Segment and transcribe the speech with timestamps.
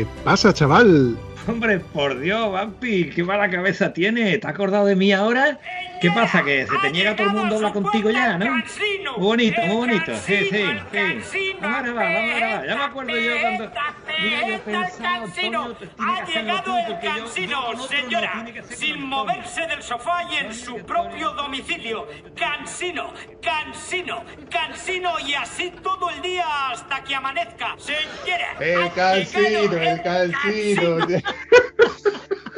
[0.00, 1.14] ¿Qué pasa, chaval?
[1.46, 4.38] Hombre, por Dios, Vampi, qué mala cabeza tiene.
[4.38, 5.60] ¿Te has acordado de mí ahora?
[6.00, 6.42] ¿Qué pasa?
[6.42, 8.46] ¿Que se te niega todo el mundo a hablar contigo ya, no?
[8.46, 8.64] Muy
[9.18, 10.16] bonito, muy bonito.
[10.16, 10.64] Sí, sí,
[11.30, 11.56] sí.
[11.60, 12.66] Vamos a grabar, vamos a grabar.
[12.66, 13.70] Ya me acuerdo yo cuando.
[14.22, 20.54] Mira, yo pensaba, Antonio, Ha llegado el cansino, señora, sin moverse del sofá y en
[20.54, 22.08] su propio domicilio.
[22.34, 23.12] Cansino,
[23.42, 27.76] cansino, cansino y así todo el día hasta que amanezca.
[27.78, 28.56] Señora.
[28.58, 31.06] El llegado el calcino.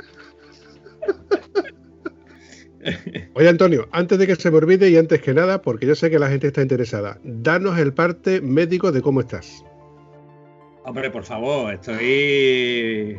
[3.34, 6.10] Oye, Antonio, antes de que se me olvide y antes que nada, porque yo sé
[6.10, 9.64] que la gente está interesada, danos el parte médico de cómo estás.
[10.84, 13.16] Hombre, por favor, estoy.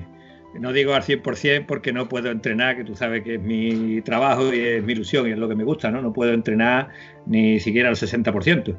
[0.59, 4.53] No digo al 100% porque no puedo entrenar, que tú sabes que es mi trabajo
[4.53, 6.01] y es mi ilusión y es lo que me gusta, ¿no?
[6.01, 6.90] No puedo entrenar
[7.25, 8.75] ni siquiera al 60%.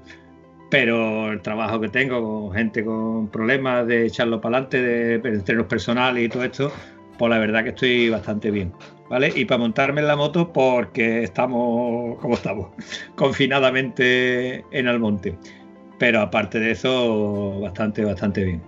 [0.71, 5.67] Pero el trabajo que tengo con gente con problemas de echarlo para adelante, de entrenos
[5.67, 6.73] personales y todo esto,
[7.19, 8.73] pues la verdad que estoy bastante bien.
[9.09, 9.33] ¿Vale?
[9.35, 12.69] Y para montarme en la moto porque estamos, como estamos,
[13.17, 15.37] confinadamente en el monte.
[15.99, 18.63] Pero aparte de eso, bastante, bastante bien.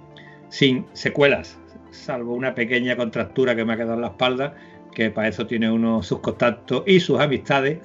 [0.48, 1.58] Sin secuelas,
[1.90, 4.54] salvo una pequeña contractura que me ha quedado en la espalda,
[4.94, 7.78] que para eso tiene uno sus contactos y sus amistades,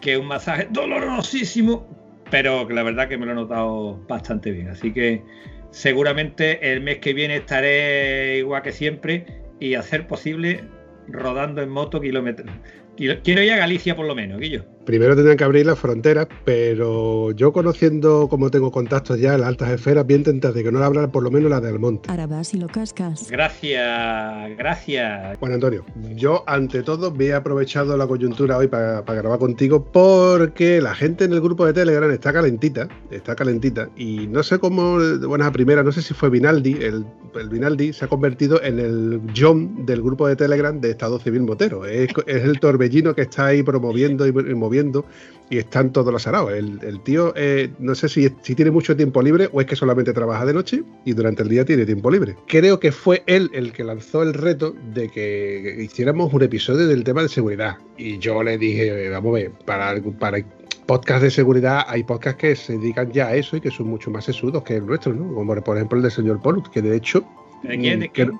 [0.00, 1.86] que es un masaje dolorosísimo,
[2.30, 4.68] pero que la verdad que me lo he notado bastante bien.
[4.68, 5.22] Así que
[5.70, 9.26] seguramente el mes que viene estaré igual que siempre
[9.60, 10.64] y a ser posible
[11.08, 12.50] rodando en moto kilómetros.
[12.96, 14.64] Quiero ir a Galicia por lo menos, Guillo.
[14.84, 19.48] Primero tendrían que abrir las fronteras, pero yo conociendo cómo tengo contactos ya en las
[19.48, 21.78] altas esferas, voy a intentar de que no la abran por lo menos la del
[21.78, 22.10] monte.
[22.10, 23.30] Ahora vas y lo cascas.
[23.30, 25.38] Gracias, gracias.
[25.38, 25.84] Bueno, Antonio,
[26.16, 30.94] yo ante todo me he aprovechado la coyuntura hoy para, para grabar contigo porque la
[30.94, 35.26] gente en el grupo de Telegram está calentita, está calentita, y no sé cómo, de
[35.26, 38.78] buenas a primeras, no sé si fue Vinaldi, el, el Vinaldi se ha convertido en
[38.78, 41.84] el John del grupo de Telegram de Estado Civil Motero.
[41.84, 45.04] Es, es el torbellino que está ahí promoviendo y, y moviendo
[45.50, 46.52] y están todos los araos.
[46.52, 49.76] El, el tío, eh, no sé si, si tiene mucho tiempo libre o es que
[49.76, 52.36] solamente trabaja de noche y durante el día tiene tiempo libre.
[52.48, 57.04] Creo que fue él el que lanzó el reto de que hiciéramos un episodio del
[57.04, 57.76] tema de seguridad.
[57.98, 60.38] Y yo le dije, vamos a ver, para, para
[60.86, 64.10] podcast de seguridad hay podcasts que se dedican ya a eso y que son mucho
[64.10, 65.34] más sesudos que el nuestro, ¿no?
[65.34, 67.22] Como por ejemplo el del señor Polus, que de hecho...
[67.62, 68.00] ¿De quién?
[68.00, 68.30] ¿De que-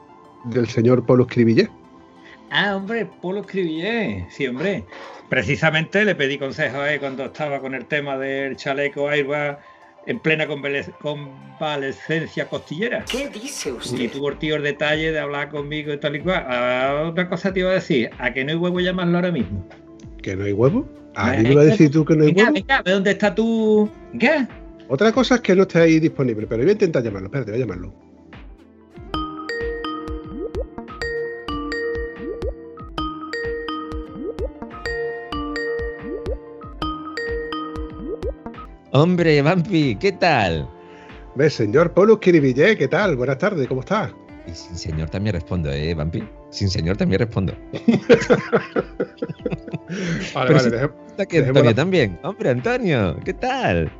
[0.47, 1.69] del señor Polus Cribillé.
[2.55, 3.83] Ah, hombre, Polo escribí,
[4.29, 4.85] sí, hombre.
[5.31, 9.59] Precisamente le pedí consejo a él cuando estaba con el tema del chaleco airbag
[10.07, 13.05] en plena convale- convalescencia costillera.
[13.11, 14.11] ¿Qué dice Y usted?
[14.11, 16.45] tuvo el tío el detalle de hablar conmigo y tal y cual.
[16.47, 19.67] Ah, otra cosa te iba a decir, ¿a que no hay huevo llamarlo ahora mismo?
[20.21, 20.87] ¿Que no hay huevo?
[21.15, 22.55] ¿A mí me vas a decir tú que no hay Venga, huevo?
[22.55, 23.89] venga, ¿dónde está tu...?
[24.19, 24.47] ¿Qué?
[24.89, 27.29] Otra cosa es que no esté ahí disponible, pero voy a intentar llamarlo.
[27.29, 27.95] Espérate, voy a llamarlo.
[38.92, 40.68] Hombre, Vampi, ¿qué tal?
[41.34, 43.16] Ve, señor Polus Kiribillé, ¿qué tal?
[43.16, 44.12] Buenas tardes, ¿cómo está?
[44.47, 46.22] Y sin señor también respondo, ¿eh, Vampi?
[46.50, 47.54] Sin señor también respondo.
[50.34, 52.18] Vale, Pero vale, deje- Dejemos Antonio la- también.
[52.22, 53.91] Hombre, Antonio, ¿qué tal?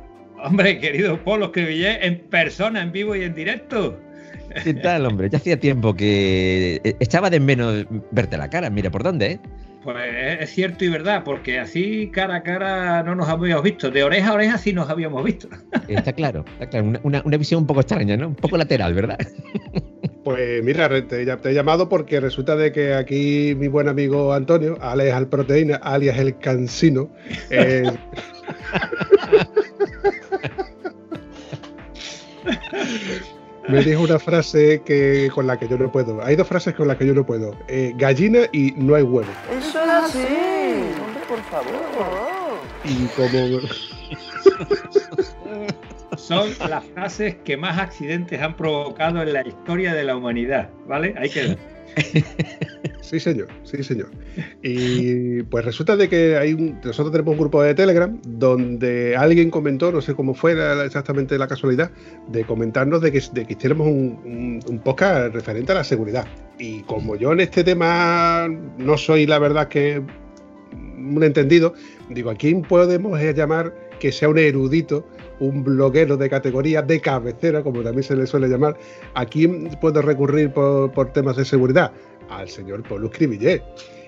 [0.43, 3.99] Hombre, querido Polo escribí en persona, en vivo y en directo.
[4.63, 5.29] ¿Qué tal, hombre?
[5.29, 8.69] Ya hacía tiempo que eh, echaba de menos verte la cara.
[8.69, 9.39] Mira, ¿por dónde, eh?
[9.83, 9.97] Pues
[10.39, 13.91] es cierto y verdad, porque así cara a cara no nos habíamos visto.
[13.91, 15.49] De oreja a oreja sí nos habíamos visto.
[15.89, 16.87] Está claro, está claro.
[16.87, 18.29] Una, una- una visión un poco extraña, ¿no?
[18.29, 19.17] Un poco lateral, ¿verdad?
[20.23, 24.77] Pues mira, te, te he llamado porque resulta de que aquí mi buen amigo Antonio,
[24.81, 27.09] alias al proteína, alias el cansino,
[27.49, 27.83] eh,
[33.69, 36.23] me dijo una frase que con la que yo no puedo.
[36.23, 37.55] Hay dos frases con las que yo no puedo.
[37.67, 39.29] Eh, gallina y no hay huevo.
[39.57, 40.19] Eso es así.
[40.19, 42.59] Hombre, por favor.
[42.83, 43.61] Y como
[46.17, 51.15] Son las frases que más accidentes han provocado en la historia de la humanidad, ¿vale?
[51.17, 51.57] Hay que
[53.03, 54.09] Sí, señor, sí, señor.
[54.63, 60.01] Y pues resulta de que nosotros tenemos un grupo de Telegram donde alguien comentó, no
[60.01, 61.91] sé cómo fue exactamente la casualidad,
[62.29, 66.25] de comentarnos de que, de que hiciéramos un, podcast referente a la seguridad.
[66.57, 68.47] Y como yo en este tema
[68.77, 70.01] no soy, la verdad, que
[70.73, 71.75] un entendido,
[72.09, 75.05] digo, ¿a quién podemos llamar que sea un erudito,
[75.45, 78.77] un bloguero de categoría de cabecera, como también se le suele llamar?
[79.13, 81.91] ¿A quién puedo recurrir por, por temas de seguridad?
[82.29, 83.63] al señor Polo Cribillé.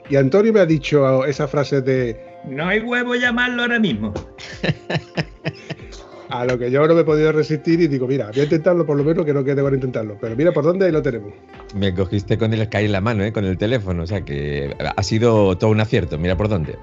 [0.10, 2.20] Y Antonio me ha dicho esa frase de...
[2.46, 4.14] No hay huevo llamarlo ahora mismo.
[6.30, 8.86] a lo que yo no me he podido resistir y digo, mira, voy a intentarlo
[8.86, 10.16] por lo menos que no quede para intentarlo.
[10.22, 11.34] Pero mira por dónde lo tenemos.
[11.74, 13.34] Me cogiste con el Sky en la mano, ¿eh?
[13.34, 16.78] con el teléfono, o sea que ha sido todo un acierto, mira por dónde.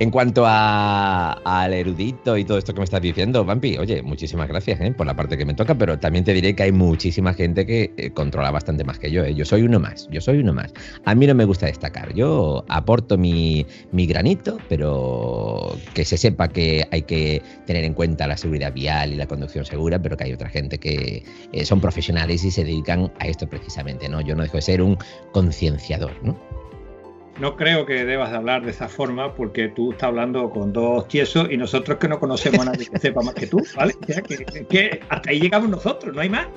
[0.00, 4.80] En cuanto al erudito y todo esto que me estás diciendo, Vampi, oye, muchísimas gracias
[4.80, 4.92] ¿eh?
[4.96, 7.92] por la parte que me toca, pero también te diré que hay muchísima gente que
[7.96, 9.24] eh, controla bastante más que yo.
[9.24, 9.34] ¿eh?
[9.34, 10.72] Yo soy uno más, yo soy uno más.
[11.04, 16.86] A mí no me gusta destacar, yo aporto mi, granito, pero que se sepa que
[16.92, 20.32] hay que tener en cuenta la seguridad vial y la conducción segura, pero que hay
[20.32, 21.24] otra gente que
[21.64, 24.20] son profesionales y se dedican a esto precisamente, ¿no?
[24.20, 24.96] Yo no dejo de ser un
[25.32, 26.47] concienciador, ¿no?
[27.38, 31.06] No creo que debas de hablar de esa forma porque tú estás hablando con dos
[31.08, 33.94] tiesos y nosotros que no conocemos a nadie que sepa más que tú, ¿vale?
[34.68, 36.48] que, hasta ahí llegamos nosotros, no hay más.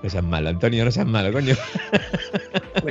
[0.04, 1.56] No seas malo, Antonio, no seas malo, coño.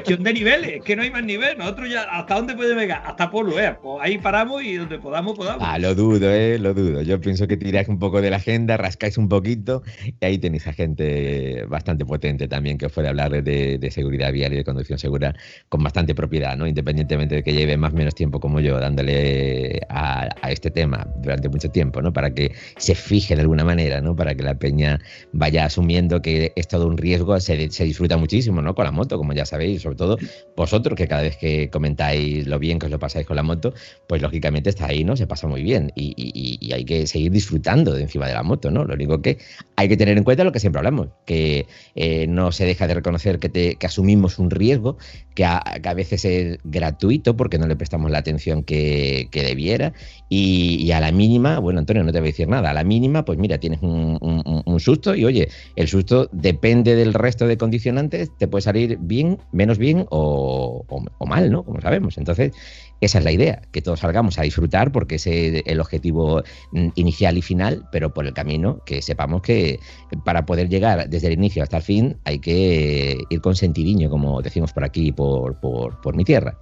[0.06, 1.58] De niveles, que no hay más nivel.
[1.58, 3.02] Nosotros ya, ¿hasta dónde podemos llegar?
[3.04, 3.76] Hasta Polo, ¿eh?
[3.82, 5.66] Pues ahí paramos y donde podamos, podamos.
[5.66, 6.58] Ah, lo dudo, ¿eh?
[6.60, 7.02] Lo dudo.
[7.02, 9.82] Yo pienso que tiráis un poco de la agenda, rascáis un poquito
[10.20, 14.52] y ahí tenéis a gente bastante potente también que os puede hablar de, seguridad vial
[14.52, 15.34] y de conducción segura
[15.68, 16.68] con bastante propiedad, ¿no?
[16.68, 21.08] Independientemente de que lleve más o menos tiempo como yo dándole a, a este tema
[21.16, 22.12] durante mucho tiempo, ¿no?
[22.12, 24.14] Para que se fije de alguna manera, ¿no?
[24.14, 25.00] Para que la peña
[25.32, 28.74] vaya asumiendo que es todo un riesgo, se, se disfruta muchísimo, ¿no?
[28.74, 30.18] Con la moto, como ya sabéis sobre todo
[30.56, 33.74] vosotros, que cada vez que comentáis lo bien que os lo pasáis con la moto,
[34.08, 35.16] pues lógicamente está ahí, ¿no?
[35.16, 38.84] Se pasa muy bien y, hay que seguir disfrutando de encima de la moto, ¿no?
[38.84, 39.38] Lo único que
[39.76, 42.94] hay que tener en cuenta lo que siempre hablamos, que eh, no se deja de
[42.94, 44.98] reconocer que, te, que asumimos un riesgo,
[45.36, 49.92] que a, veces es gratuito porque no le prestamos la atención que, debiera
[50.30, 53.24] y, a la mínima, bueno, Antonio, no te voy a decir nada, a la mínima,
[53.24, 58.30] pues mira, tienes un, un susto y oye, el susto depende del resto de condicionantes,
[58.38, 60.84] te puede salir bien, menos bien o,
[61.26, 61.64] mal, ¿no?
[61.64, 62.16] Como sabemos.
[62.16, 62.52] Entonces,
[63.00, 66.88] esa es la idea, que todos salgamos a disfrutar porque ese es el objetivo mm,
[66.94, 69.78] inicial y final, pero por el camino que sepamos que
[70.24, 74.40] para poder llegar desde el inicio hasta el fin hay que ir con sentidiño, como
[74.40, 76.56] decimos por aquí, por, por, mi tierra.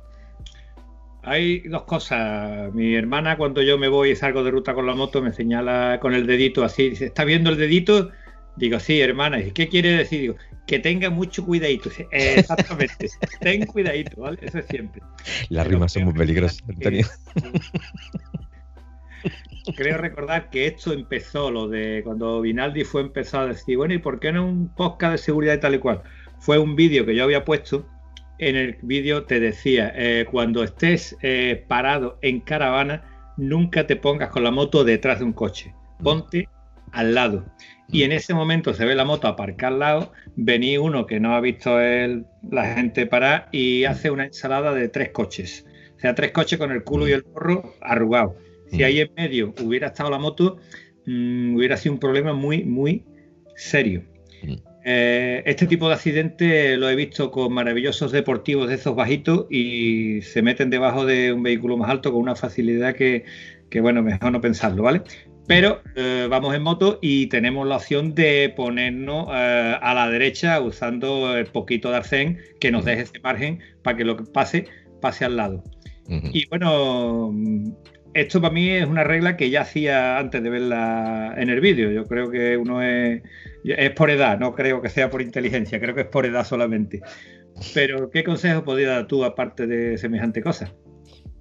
[1.22, 2.74] Hay dos cosas.
[2.74, 5.98] Mi hermana, cuando yo me voy y salgo de ruta con la moto, me señala
[6.00, 6.90] con el dedito así.
[6.90, 8.10] Dice, ¿está viendo el dedito?
[8.56, 9.40] Digo, sí, hermana.
[9.40, 10.20] ¿Y qué quiere decir?
[10.20, 11.90] Digo, que tenga mucho cuidadito.
[12.12, 13.08] Exactamente.
[13.40, 14.38] Ten cuidadito, ¿vale?
[14.42, 15.02] Eso es siempre.
[15.48, 17.06] Las rimas son muy peligrosas, Antonio.
[19.76, 23.98] Creo recordar que esto empezó, lo de cuando Vinaldi fue empezado a decir, bueno, ¿y
[23.98, 26.02] por qué no un podcast de seguridad y tal y cual?
[26.38, 27.86] Fue un vídeo que yo había puesto.
[28.38, 34.28] En el vídeo te decía, eh, cuando estés eh, parado en caravana, nunca te pongas
[34.28, 35.74] con la moto detrás de un coche.
[36.02, 36.48] Ponte
[36.92, 37.46] al lado.
[37.90, 41.34] Y en ese momento se ve la moto aparcar al lado, venía uno que no
[41.34, 45.66] ha visto el, la gente parar y hace una ensalada de tres coches.
[45.96, 48.36] O sea, tres coches con el culo y el gorro arrugado.
[48.70, 50.56] Si ahí en medio hubiera estado la moto,
[51.06, 53.04] mm, hubiera sido un problema muy, muy
[53.54, 54.02] serio.
[54.86, 60.20] Eh, este tipo de accidente lo he visto con maravillosos deportivos de esos bajitos y
[60.20, 63.24] se meten debajo de un vehículo más alto con una facilidad que,
[63.70, 65.00] que bueno, mejor no pensarlo, ¿vale?
[65.46, 70.60] Pero eh, vamos en moto y tenemos la opción de ponernos eh, a la derecha
[70.60, 74.66] usando el poquito de arcén que nos deje ese margen para que lo que pase
[75.00, 75.62] pase al lado.
[76.06, 77.32] Y bueno,
[78.14, 81.90] esto para mí es una regla que ya hacía antes de verla en el vídeo.
[81.90, 83.22] Yo creo que uno es,
[83.64, 87.00] es por edad, no creo que sea por inteligencia, creo que es por edad solamente.
[87.72, 90.74] Pero, ¿qué consejo podrías dar tú aparte de semejante cosa?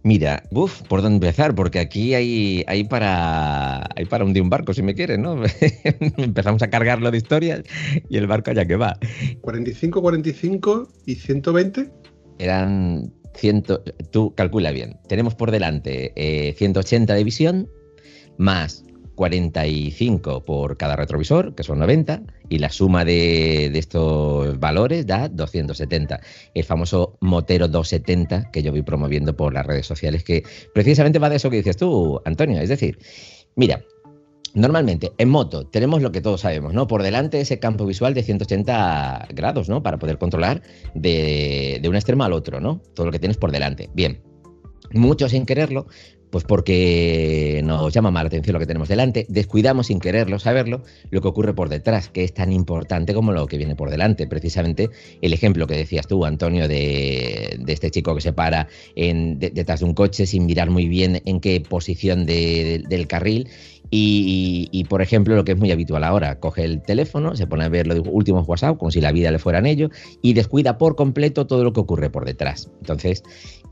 [0.03, 1.55] Mira, uff, ¿por dónde empezar?
[1.55, 5.41] Porque aquí hay, hay, para, hay para hundir un barco, si me quieres, ¿no?
[6.17, 7.63] Empezamos a cargarlo de historias
[8.09, 8.97] y el barco allá que va.
[9.41, 11.89] 45, 45 y 120.
[12.37, 13.63] Eran 100,
[14.11, 14.97] tú calcula bien.
[15.07, 16.13] Tenemos por delante
[16.57, 17.69] 180 eh, de visión,
[18.37, 18.83] más
[19.15, 26.19] 45 por cada retrovisor, que son 90, y la suma de, estos valores da 270.
[26.53, 30.43] El famoso Motero 270 que yo voy promoviendo por las redes sociales, que
[30.73, 32.59] precisamente va de eso que dices tú, Antonio.
[32.61, 32.97] Es decir,
[33.55, 33.83] mira,
[34.55, 36.85] Normalmente, en moto, tenemos lo que todos sabemos, ¿no?
[36.85, 39.81] Por delante ese campo visual de 180 grados, ¿no?
[39.81, 40.61] Para poder controlar
[40.93, 42.79] de, de un extremo al otro, ¿no?
[42.93, 43.89] Todo lo que tienes por delante.
[43.95, 44.21] Bien.
[44.91, 45.87] Muchos sin quererlo
[46.33, 50.81] pues porque nos llama más la atención lo que tenemos delante, descuidamos sin quererlo, saberlo,
[51.11, 54.25] lo que ocurre por detrás, que es tan importante como lo que viene por delante.
[54.25, 54.89] Precisamente
[55.21, 59.93] el ejemplo que decías tú, Antonio, de, este chico que se para detrás de un
[59.93, 63.47] coche sin mirar muy bien en qué posición de, del carril
[63.95, 67.69] y, por ejemplo, lo que es muy habitual ahora, coge el teléfono, se pone a
[67.69, 69.89] ver los últimos WhatsApp, como si la vida le fuera en ello,
[70.23, 72.71] y descuida por completo todo lo que ocurre por detrás.
[72.79, 73.23] Entonces,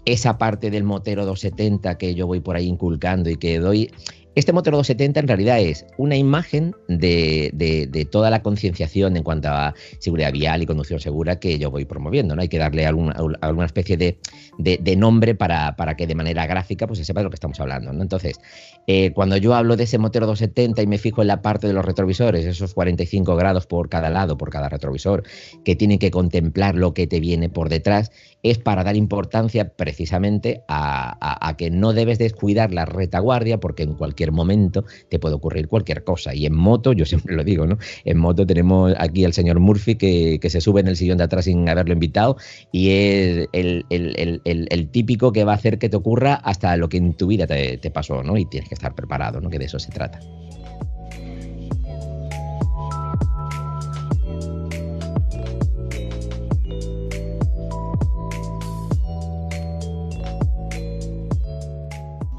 [0.05, 3.91] esa parte del motero 270 que yo voy por ahí inculcando y que doy
[4.33, 9.73] este Motero 270 en realidad es una imagen de, toda la concienciación en cuanto a
[9.99, 12.35] seguridad vial y conducción segura que yo voy promoviendo.
[12.35, 12.41] ¿no?
[12.41, 17.05] Hay que darle alguna, alguna especie de, nombre para, que de manera gráfica pues, se
[17.05, 17.91] sepa de lo que estamos hablando.
[17.91, 18.01] ¿no?
[18.01, 18.39] Entonces,
[18.87, 21.73] eh, cuando yo hablo de ese Motero 270 y me fijo en la parte de
[21.73, 25.23] los retrovisores, esos 45 grados por cada lado, por cada retrovisor,
[25.65, 28.11] que tienen que contemplar lo que te viene por detrás,
[28.43, 34.20] es para dar importancia precisamente a que no debes descuidar la retaguardia porque en cualquier
[34.29, 36.35] momento te puede ocurrir cualquier cosa.
[36.35, 37.79] Y en moto, yo siempre lo digo, ¿no?
[38.05, 41.23] En moto tenemos aquí al señor Murphy que, que se sube en el sillón de
[41.23, 42.37] atrás sin haberlo invitado
[42.71, 46.75] y es el, el, el, el, típico que va a hacer que te ocurra hasta
[46.77, 48.37] lo que en tu vida te, te pasó, ¿no?
[48.37, 49.49] Y tienes que estar preparado, ¿no?
[49.49, 50.19] Que de eso se trata.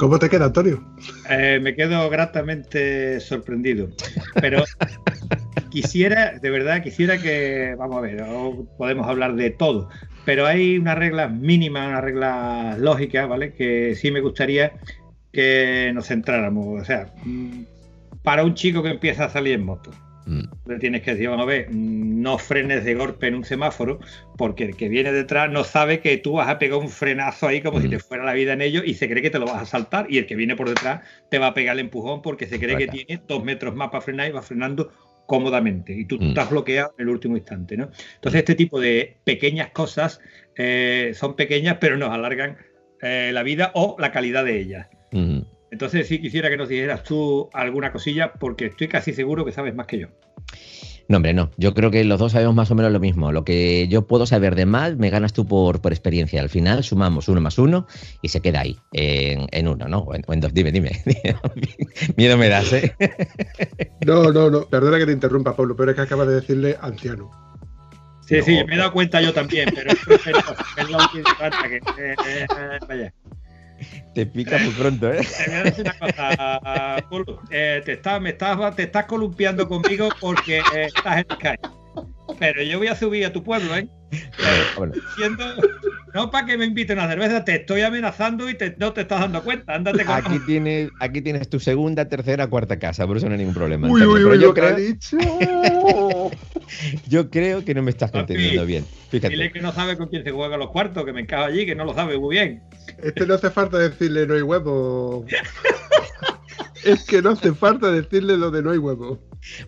[0.02, 0.82] ¿Cómo te queda, Antonio?
[1.30, 3.88] Eh, me quedo gratamente sorprendido.
[4.40, 4.64] Pero
[5.70, 8.24] quisiera, de verdad, quisiera que, vamos a ver,
[8.76, 9.88] podemos hablar de todo,
[10.24, 13.52] pero hay unas reglas mínimas, unas reglas lógicas, ¿vale?
[13.52, 14.72] Que sí me gustaría
[15.32, 16.82] que nos centráramos.
[16.82, 17.14] O sea,
[18.24, 20.11] para un chico que empieza a salir en moto, Mm.
[20.26, 23.98] Le tienes que decir, vamos a ver, no frenes de golpe en un semáforo,
[24.38, 27.60] porque el que viene detrás no sabe que tú vas a pegar un frenazo ahí
[27.60, 27.82] como mm.
[27.82, 29.66] si te fuera la vida en ello y se cree que te lo vas a
[29.66, 30.06] saltar.
[30.08, 32.76] Y el que viene por detrás te va a pegar el empujón porque se cree
[32.76, 34.92] que tiene dos metros más para frenar y va frenando
[35.26, 35.92] cómodamente.
[35.92, 36.28] Y tú, mm.
[36.28, 37.90] estás bloqueado en el último instante, ¿no?
[38.14, 40.20] Entonces, este tipo de pequeñas cosas
[40.56, 42.58] eh, son pequeñas, pero nos alargan
[43.00, 44.88] eh, la vida o la calidad de ellas.
[45.10, 45.40] Mm.
[45.72, 49.74] Entonces sí quisiera que nos dijeras tú alguna cosilla porque estoy casi seguro que sabes
[49.74, 50.08] más que yo.
[51.08, 51.50] No, hombre, no.
[51.56, 53.32] Yo creo que los dos sabemos más o menos lo mismo.
[53.32, 56.42] Lo que yo puedo saber de más, me ganas tú por, por experiencia.
[56.42, 57.86] Al final sumamos uno más uno
[58.20, 60.00] y se queda ahí, en, en uno, ¿no?
[60.00, 60.52] O en, o en, dos.
[60.52, 60.92] Dime, dime.
[62.16, 62.94] Miedo me das, ¿eh?
[64.06, 64.68] No, no, no.
[64.68, 67.30] Perdona que te interrumpa, Pablo, pero es que acabas de decirle anciano.
[68.26, 68.44] Sí, no.
[68.44, 69.98] sí, me he dado cuenta yo también, pero es,
[70.76, 71.76] es la última que...
[71.76, 72.46] Eh, eh,
[72.86, 73.14] vaya.
[74.14, 75.20] Te pica muy pronto, ¿eh?
[77.08, 77.40] Te.
[77.50, 81.81] Eh, estás, me estás, te estás columpiando conmigo porque eh, estás en Sky.
[82.38, 83.88] Pero yo voy a subir a tu pueblo, ¿eh?
[84.76, 84.92] Bueno.
[84.94, 85.44] Diciendo,
[86.14, 89.20] no para que me inviten a cerveza, te estoy amenazando y te, no te estás
[89.20, 89.74] dando cuenta.
[89.74, 93.38] Ándate con aquí, tienes, aquí tienes tu segunda, tercera, cuarta casa, por eso no hay
[93.38, 93.88] ningún problema.
[93.88, 94.76] Uy, uy, uy, yo, creo...
[97.08, 98.84] yo creo que no me estás entendiendo bien.
[99.10, 99.34] Fíjate.
[99.34, 101.74] Dile que no sabe con quién se juega los cuartos, que me encaja allí, que
[101.74, 102.62] no lo sabe muy bien.
[103.02, 105.24] Este no hace falta decirle no hay huevo.
[106.84, 109.20] es que no hace falta decirle lo de no hay huevo.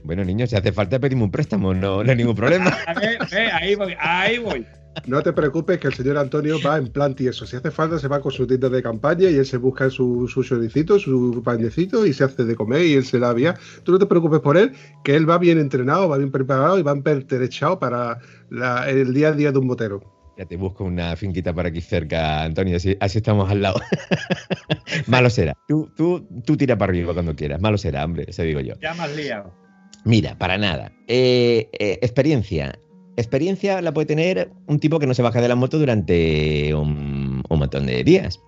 [0.02, 2.76] Bueno, niños, si hace falta pedimos un préstamo, no, no hay ningún problema.
[3.00, 4.66] ver, ahí voy, ahí voy.
[5.06, 7.46] No te preocupes que el señor Antonio va en plan tieso.
[7.46, 10.28] Si hace falta, se va con su tienda de campaña y él se busca su,
[10.28, 13.54] su choricito, su pañecito y se hace de comer y él se la vía.
[13.82, 16.82] Tú no te preocupes por él, que él va bien entrenado, va bien preparado y
[16.82, 20.14] va pertrechado para la, el día a día de un motero.
[20.36, 23.80] Ya te busco una finquita por aquí cerca, Antonio, así, así estamos al lado.
[25.06, 25.56] Malo será.
[25.68, 27.60] Tú, tú, tú tira para arriba cuando quieras.
[27.60, 28.74] Malo será, hombre, eso digo yo.
[28.80, 29.63] Ya más liado.
[30.04, 30.92] Mira, para nada.
[31.08, 32.78] Eh, eh, experiencia.
[33.16, 37.42] Experiencia la puede tener un tipo que no se baja de la moto durante un,
[37.48, 38.40] un montón de días.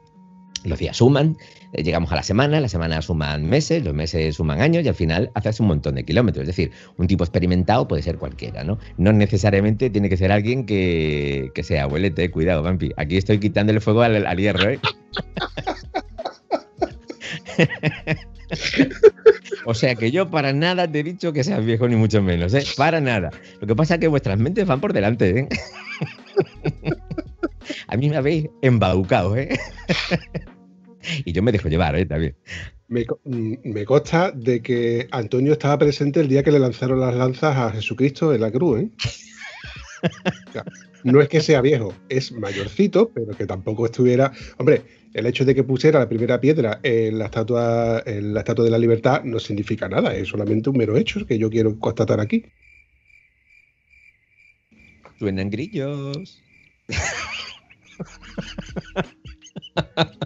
[0.64, 1.36] Los días suman,
[1.72, 4.96] eh, llegamos a la semana, la semana suman meses, los meses suman años y al
[4.96, 6.42] final haces un montón de kilómetros.
[6.42, 8.78] Es decir, un tipo experimentado puede ser cualquiera, ¿no?
[8.98, 12.92] No necesariamente tiene que ser alguien que, que sea abuelete, cuidado, Vampi.
[12.96, 14.80] Aquí estoy quitándole fuego al, al hierro, ¿eh?
[19.65, 22.55] o sea que yo para nada te he dicho que seas viejo, ni mucho menos,
[22.55, 22.65] ¿eh?
[22.76, 23.31] Para nada.
[23.61, 25.49] Lo que pasa es que vuestras mentes van por delante, ¿eh?
[27.88, 29.59] A mí me habéis embaucado, ¿eh?
[31.25, 32.07] y yo me dejo llevar, ¿eh?
[32.07, 32.37] También.
[32.88, 37.71] me, consta de que Antonio estaba presente el día que le lanzaron las lanzas a
[37.71, 38.91] Jesucristo en la cruz, ¿eh?
[41.05, 44.33] no es que sea viejo, es mayorcito, pero que tampoco estuviera.
[44.59, 44.83] Hombre,
[45.16, 48.70] el hecho de que pusiera la primera piedra en la estatua, en la estatua de
[48.70, 52.44] la libertad no significa nada, es solamente un mero hecho que yo quiero constatar aquí.
[55.18, 56.42] Suenan grillos.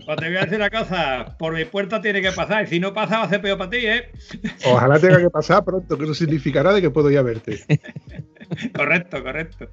[0.07, 2.81] Pues te voy a decir una cosa, por mi puerta tiene que pasar, y si
[2.81, 4.11] no pasa va a ser peor para ti, ¿eh?
[4.67, 7.61] Ojalá tenga que pasar pronto, que eso significará de que puedo ir a verte.
[8.75, 9.71] correcto, correcto.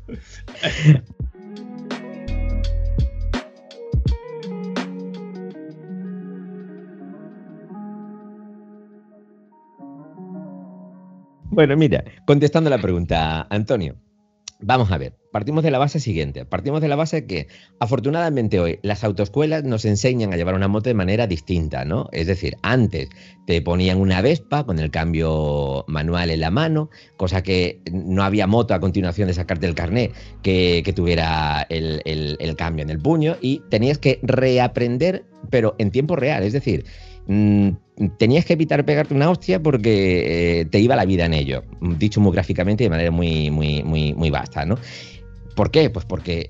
[11.49, 13.95] Bueno, mira, contestando la pregunta, Antonio,
[14.59, 16.43] Vamos a ver, partimos de la base siguiente.
[16.43, 17.47] Partimos de la base que,
[17.79, 22.09] afortunadamente hoy, las autoescuelas nos enseñan a llevar una moto de manera distinta, ¿no?
[22.11, 23.07] Es decir, antes
[23.45, 28.47] te ponían una Vespa con el cambio manual en la mano, cosa que no había
[28.47, 30.11] moto a continuación de sacarte el carnet
[30.41, 36.15] que, tuviera el, el cambio en el puño y tenías que reaprender, pero en tiempo
[36.15, 36.41] real.
[36.41, 36.83] Es decir,
[37.27, 37.71] Mm,
[38.17, 42.21] tenías que evitar pegarte una hostia porque eh, te iba la vida en ello, dicho
[42.21, 44.77] muy gráficamente de manera muy, muy, muy, muy vasta, ¿no?
[45.57, 45.89] ¿Por qué?
[45.89, 46.47] Pues porque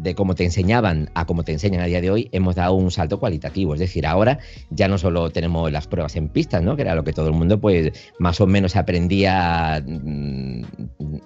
[0.00, 2.90] de cómo te enseñaban a cómo te enseñan a día de hoy, hemos dado un
[2.90, 3.74] salto cualitativo.
[3.74, 4.40] Es decir, ahora
[4.70, 6.74] ya no solo tenemos las pruebas en pistas, ¿no?
[6.74, 10.62] Que era lo que todo el mundo, pues, más o menos aprendía mm,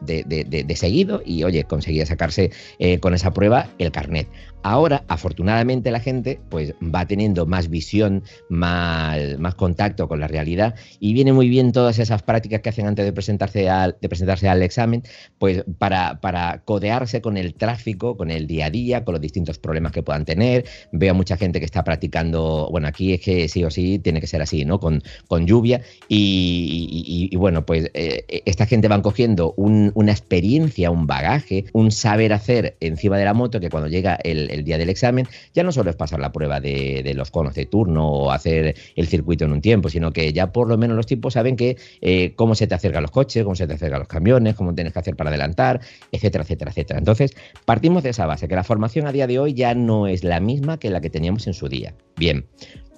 [0.03, 4.29] de, seguido y, oye, conseguía sacarse eh, con esa prueba el carnet.
[4.63, 9.19] Ahora, afortunadamente, la gente pues va teniendo más visión, más,
[9.57, 13.13] contacto con la realidad y viene muy bien todas esas prácticas que hacen antes de
[13.13, 15.03] presentarse al, examen,
[15.39, 19.93] pues para, codearse con el tráfico, con el día a día, con los distintos problemas
[19.93, 20.65] que puedan tener.
[20.93, 24.27] Veo mucha gente que está practicando, bueno, aquí es que sí o sí tiene que
[24.27, 24.79] ser así, ¿no?
[24.79, 25.03] Con,
[25.45, 32.33] lluvia y, bueno, pues eh, esta gente van cogiendo una experiencia, un bagaje, un saber
[32.33, 35.73] hacer encima de la moto que cuando llega el el día del examen, ya no
[35.73, 39.53] solo es pasar la prueba de, los conos de turno o hacer el circuito en
[39.53, 42.67] un tiempo, sino que ya por lo menos los tipos saben que eh, cómo se
[42.67, 45.31] te acercan los coches, cómo se te acercan los camiones, cómo tienes que hacer para
[45.31, 46.99] adelantar, etcétera, etcétera, etcétera.
[46.99, 47.33] Entonces,
[47.65, 50.41] partimos de esa base, que la formación a día de hoy ya no es la
[50.41, 51.95] misma que la que teníamos en su día.
[52.17, 52.47] Bien,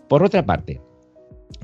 [0.08, 0.80] por otra parte,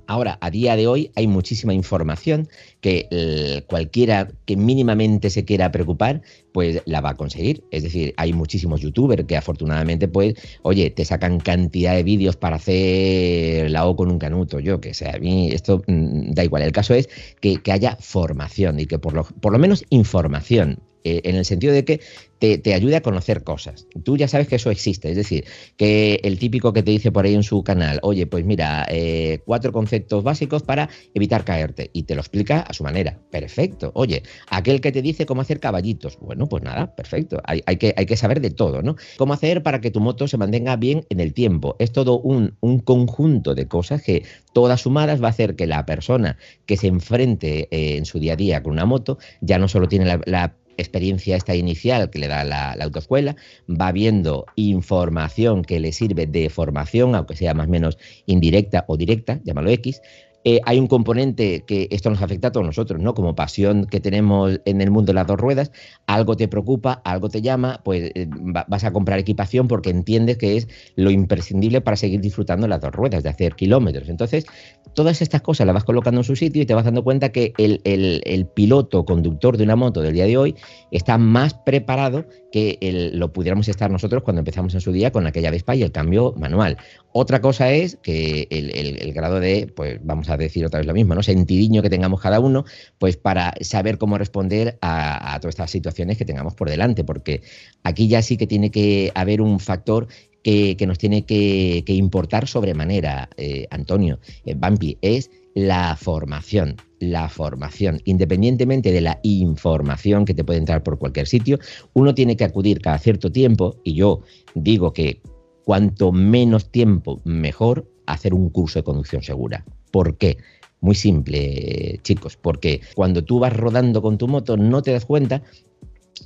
[0.06, 2.48] Ahora, a día de hoy hay muchísima información
[2.80, 7.64] que cualquiera que mínimamente se quiera preocupar, pues la va a conseguir.
[7.70, 12.56] Es decir, hay muchísimos youtubers que afortunadamente, pues, oye, te sacan cantidad de vídeos para
[12.56, 14.60] hacer la O con un canuto.
[14.60, 16.62] Yo que sé, a mí esto mm, da igual.
[16.62, 17.08] El caso es
[17.40, 20.80] que, haya formación y que por lo, por lo menos información.
[21.02, 22.00] Eh, en el sentido de que
[22.40, 23.86] te, ayude a conocer cosas.
[24.02, 25.44] Tú ya sabes que eso existe, es decir,
[25.76, 29.40] que el típico que te dice por ahí en su canal, oye, pues mira, eh,
[29.44, 33.18] cuatro conceptos básicos para evitar caerte, y te lo explica a su manera.
[33.30, 33.92] Perfecto.
[33.94, 37.42] Oye, aquel que te dice cómo hacer caballitos, bueno, pues nada, perfecto.
[37.44, 38.96] Hay, que, hay que saber de todo, ¿no?
[39.18, 41.76] Cómo hacer para que tu moto se mantenga bien en el tiempo.
[41.78, 46.38] Es todo un, conjunto de cosas que todas sumadas va a hacer que la persona
[46.66, 49.88] que se enfrente eh, en su día a día con una moto ya no solo
[49.88, 53.36] tiene la experiencia esta inicial que le da la, autoescuela,
[53.68, 58.96] va viendo información que le sirve de formación, aunque sea más o menos indirecta o
[58.96, 60.00] directa, llámalo X,
[60.44, 63.14] eh, hay un componente que esto nos afecta a todos nosotros, ¿no?
[63.14, 65.70] Como pasión que tenemos en el mundo de las dos ruedas,
[66.06, 70.56] algo te preocupa, algo te llama, pues eh, vas a comprar equipación porque entiendes que
[70.56, 74.08] es lo imprescindible para seguir disfrutando las dos ruedas, de hacer kilómetros.
[74.08, 74.46] Entonces,
[74.94, 77.52] todas estas cosas las vas colocando en su sitio y te vas dando cuenta que
[77.58, 80.54] el, el piloto conductor de una moto del día de hoy
[80.90, 82.78] está más preparado que
[83.12, 86.34] lo pudiéramos estar nosotros cuando empezamos en su día con aquella Vespa y el cambio
[86.36, 86.76] manual.
[87.12, 91.14] Otra cosa es que el, grado de, pues vamos a decir otra vez lo mismo,
[91.14, 91.22] ¿no?
[91.22, 92.64] Sentidiño que tengamos cada uno,
[92.98, 97.42] pues para saber cómo responder a, todas estas situaciones que tengamos por delante, porque
[97.82, 100.08] aquí ya sí que tiene que haber un factor
[100.42, 108.00] que, nos tiene que, importar sobremanera, eh, Antonio, eh, Bampi, es la formación, la formación,
[108.04, 111.58] independientemente de la información que te puede entrar por cualquier sitio,
[111.92, 114.22] uno tiene que acudir cada cierto tiempo, y yo
[114.54, 115.20] digo que
[115.64, 119.64] cuanto menos tiempo, mejor hacer un curso de conducción segura.
[119.90, 120.38] ¿Por qué?
[120.80, 125.42] Muy simple, chicos, porque cuando tú vas rodando con tu moto no te das cuenta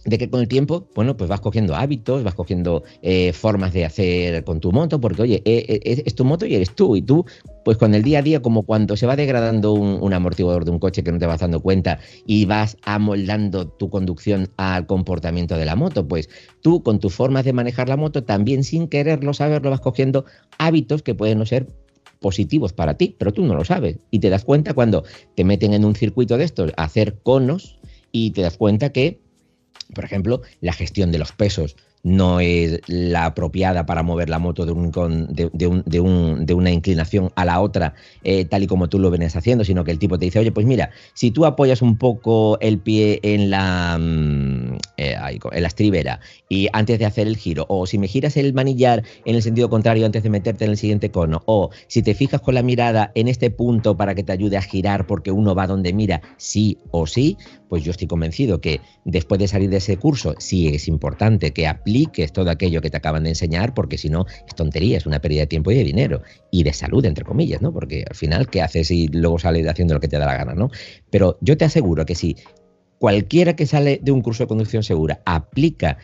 [0.04, 3.84] de que con el tiempo, bueno, pues vas cogiendo hábitos, vas cogiendo eh, formas de
[3.84, 7.02] hacer con tu moto, porque oye, eh, eh, es, tu moto y eres tú, y
[7.02, 7.24] tú,
[7.64, 10.78] pues con el día a día, como cuando se va degradando un, amortiguador de un
[10.78, 15.64] coche que no te vas dando cuenta y vas amoldando tu conducción al comportamiento de
[15.64, 16.28] la moto, pues
[16.60, 20.24] tú con tus formas de manejar la moto, también sin quererlo saberlo, vas cogiendo
[20.58, 21.66] hábitos que pueden no ser
[22.24, 23.98] positivos para ti, pero tú no lo sabes.
[24.10, 27.78] Y te das cuenta cuando te meten en un circuito de estos a hacer conos
[28.12, 29.20] y te das cuenta que,
[29.94, 34.66] por ejemplo, la gestión de los pesos no es la apropiada para mover la moto
[34.66, 34.90] de, un,
[35.30, 39.10] de, de, un, de una inclinación a la otra, eh, tal y como tú lo
[39.10, 41.96] venías haciendo, sino que el tipo te dice, oye, pues mira, si tú apoyas un
[41.96, 45.16] poco el pie en la, mm, eh,
[45.52, 49.02] en la estribera y antes de hacer el giro, o si me giras el manillar
[49.24, 52.42] en el sentido contrario antes de meterte en el siguiente cono, o si te fijas
[52.42, 55.66] con la mirada en este punto para que te ayude a girar porque uno va
[55.66, 59.96] donde mira, sí o sí, pues yo estoy convencido que después de salir de ese
[59.96, 64.10] curso, sí es importante que apliques todo aquello que te acaban de enseñar, porque si
[64.10, 67.24] no, es tontería, es una pérdida de tiempo y de dinero, y de salud, entre
[67.24, 67.72] comillas, ¿no?
[67.72, 70.54] Porque al final, ¿qué haces y luego sales haciendo lo que te da la gana,
[70.54, 70.70] ¿no?
[71.10, 72.36] Pero yo te aseguro que si
[72.98, 75.98] cualquiera que sale de un curso de conducción segura aplica,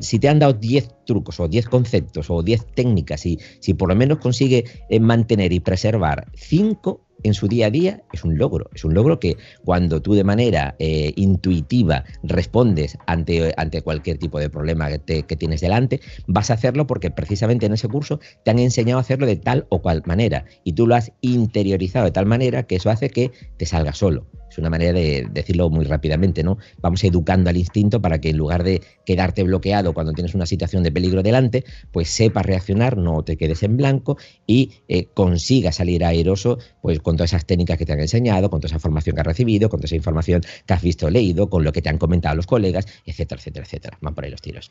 [0.00, 3.88] si te han dado 10 trucos o 10 conceptos o 10 técnicas y si por
[3.88, 8.36] lo menos consigue eh, mantener y preservar 5, en su día a día es un
[8.38, 8.70] logro.
[8.74, 14.38] Es un logro que cuando tú de manera eh, intuitiva respondes ante, ante cualquier tipo
[14.38, 18.50] de problema que, que, tienes delante, vas a hacerlo porque precisamente en ese curso te
[18.50, 22.12] han enseñado a hacerlo de tal o cual manera y tú lo has interiorizado de
[22.12, 24.26] tal manera que eso hace que te salga solo.
[24.54, 26.58] Es una manera de decirlo muy rápidamente, ¿no?
[26.80, 30.84] Vamos educando al instinto para que en lugar de quedarte bloqueado cuando tienes una situación
[30.84, 36.04] de peligro delante, pues sepas reaccionar, no te quedes en blanco y eh, consigas salir
[36.04, 39.22] airoso pues con todas esas técnicas que te han enseñado, con toda esa formación que
[39.22, 41.98] has recibido, con toda esa información que has visto leído, con lo que te han
[41.98, 43.98] comentado los colegas, etcétera, etcétera, etcétera.
[44.02, 44.70] Van por ahí los tiros.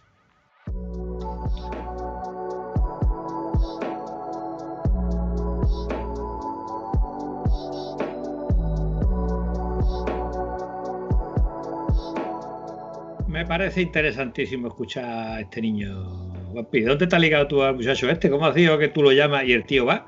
[13.33, 16.03] Me parece interesantísimo escuchar a este niño.
[16.53, 18.29] ¿Dónde te has ligado tú al muchacho este?
[18.29, 20.05] ¿Cómo has dicho que tú lo llamas y el tío va?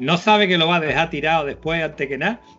[0.00, 2.40] ¿No sabe que lo va a dejar tirado después antes que nada?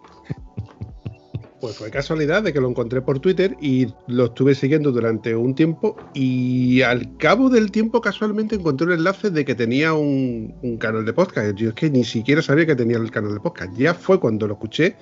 [1.60, 5.56] Pues fue casualidad de que lo encontré por Twitter y lo estuve siguiendo durante un
[5.56, 10.78] tiempo y al cabo del tiempo casualmente encontré un enlace de que tenía un, un
[10.78, 11.58] canal de podcast.
[11.58, 13.76] Yo es que ni siquiera sabía que tenía el canal de podcast.
[13.76, 14.96] Ya fue cuando lo escuché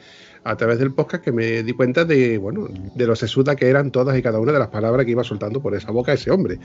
[0.46, 3.92] a través del podcast que me di cuenta de, bueno, de lo sesuda que eran
[3.92, 6.60] todas y cada una de las palabras que iba soltando por esa boca ese hombre.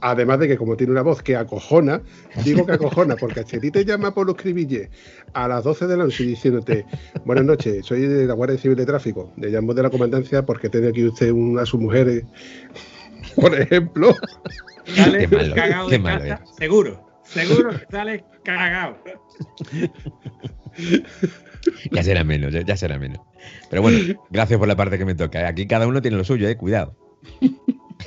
[0.00, 2.00] Además de que como tiene una voz que acojona,
[2.44, 4.88] digo que acojona, porque si a ti te llama por los cribille
[5.32, 6.86] a las 12 de la noche diciéndote,
[7.24, 10.68] buenas noches, soy de la Guardia Civil de Tráfico, le llamo de la comandancia porque
[10.68, 12.24] tiene aquí usted a su mujer,
[13.34, 14.14] por ejemplo.
[14.84, 18.98] Sale cagado de casa, seguro, seguro que sale cagado.
[21.90, 23.20] ya será menos, ya, será menos.
[23.70, 25.46] Pero bueno, gracias por la parte que me toca.
[25.46, 26.96] Aquí cada uno tiene lo suyo, eh, cuidado.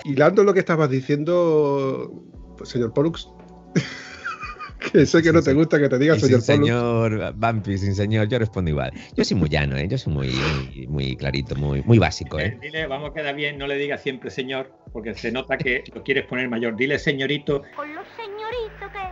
[0.04, 2.12] Hilando lo que estabas diciendo,
[2.58, 3.30] pues, señor Pollux,
[4.92, 8.28] que sé que no te gusta que te diga señor sin Señor Bumpy, sin señor,
[8.28, 8.92] yo respondo igual.
[9.16, 9.88] Yo soy muy llano, ¿eh?
[9.88, 12.40] yo soy muy, muy, clarito, muy, muy básico.
[12.40, 12.58] ¿eh?
[12.62, 16.04] Dile, vamos a quedar bien, no le digas siempre señor, porque se nota que lo
[16.04, 16.76] quieres poner mayor.
[16.76, 17.64] Dile señorito.
[17.76, 18.37] Con los señoritos que.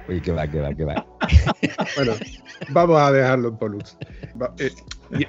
[0.07, 1.05] Uy, que va, que va, que va.
[1.95, 2.13] bueno,
[2.69, 3.97] vamos a dejarlo en Pollux.
[4.59, 4.71] Eh,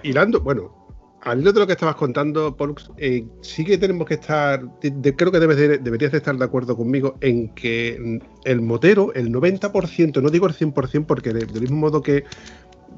[0.02, 0.86] hilando, bueno,
[1.22, 5.32] al hilo de lo que estabas contando, Pollux, eh, sí que tenemos que estar, creo
[5.32, 10.30] que debes deberías de estar de acuerdo conmigo en que el motero, el 90%, no
[10.30, 12.24] digo el 100%, porque del mismo modo que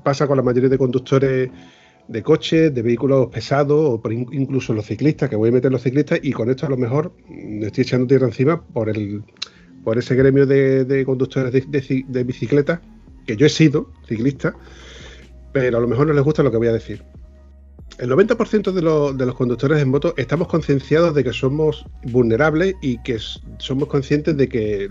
[0.03, 1.51] pasa con la mayoría de conductores
[2.09, 6.19] de coches, de vehículos pesados, o incluso los ciclistas, que voy a meter los ciclistas,
[6.23, 9.23] y con esto a lo mejor me estoy echando tierra encima por el
[9.85, 12.81] por ese gremio de, conductores de, de, de bicicletas,
[13.27, 14.55] que yo he sido ciclista,
[15.53, 17.03] pero a lo mejor no les gusta lo que voy a decir
[17.99, 23.03] el 90% de, de, los conductores en moto estamos concienciados de que somos vulnerables y
[23.03, 23.19] que
[23.59, 24.89] somos conscientes de que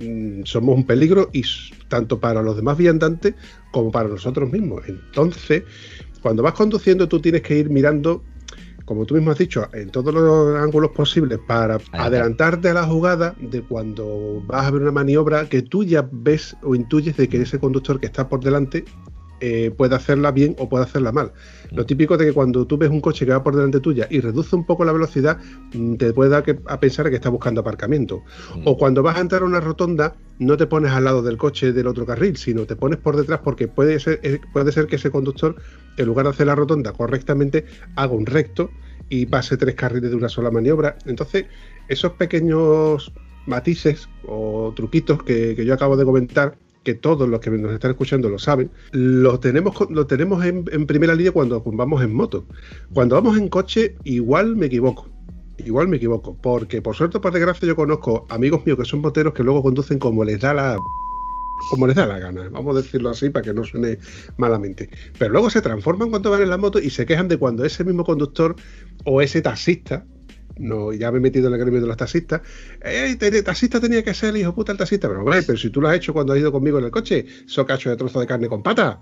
[0.00, 1.42] mm, somos un peligro y
[1.88, 3.34] tanto para los demás viandantes
[3.70, 4.82] como para nosotros mismos.
[4.88, 5.64] Entonces,
[6.22, 8.24] cuando vas conduciendo tú tienes que ir mirando,
[8.88, 13.34] como tú mismo has dicho, en todos los ángulos posibles para adelantarte a la jugada
[13.38, 17.42] de cuando vas a ver una maniobra que tú ya ves o intuyes de que
[17.42, 18.86] ese conductor que está por delante
[19.40, 21.32] eh, puede hacerla bien o puede hacerla mal.
[21.70, 24.20] Lo típico de que cuando tú ves un coche que va por delante tuya y
[24.20, 25.38] reduce un poco la velocidad,
[25.72, 28.22] mm, te puede dar a pensar que está buscando aparcamiento.
[28.64, 31.72] O cuando vas a entrar a una rotonda, no te pones al lado del coche
[31.72, 34.96] del otro carril, sino te pones por detrás porque puede ser, eh, puede ser que
[34.96, 35.56] ese conductor,
[35.96, 37.64] en lugar de hacer la rotonda correctamente,
[37.96, 38.70] haga un recto
[39.08, 40.96] y pase tres carriles de una sola maniobra.
[41.06, 41.46] Entonces,
[41.88, 43.12] esos pequeños
[43.46, 46.56] matices o truquitos que yo acabo de comentar,
[46.88, 51.14] que todos los que nos están escuchando lo saben, lo tenemos, lo tenemos en, primera
[51.14, 52.46] línea cuando vamos en moto.
[52.94, 55.06] Cuando vamos en coche, igual me equivoco.
[55.58, 59.34] Igual me equivoco, porque por suerte por desgracia yo conozco amigos míos que son moteros
[59.34, 60.78] que luego conducen como les da la
[61.68, 63.98] como les da la gana, vamos a decirlo así para que no suene
[64.38, 64.88] malamente.
[65.18, 67.84] Pero luego se transforman cuando van en la moto y se quejan de cuando ese
[67.84, 68.56] mismo conductor
[69.04, 70.06] o ese taxista,
[70.58, 72.42] no, ya me he metido en el gremio de los taxistas,
[72.82, 75.70] eh, el taxista tenía que ser el hijo puta el taxista, pero hombre, pero si
[75.70, 78.20] tú lo has hecho cuando has ido conmigo en el coche, so cacho de trozo
[78.20, 79.00] de carne con pata,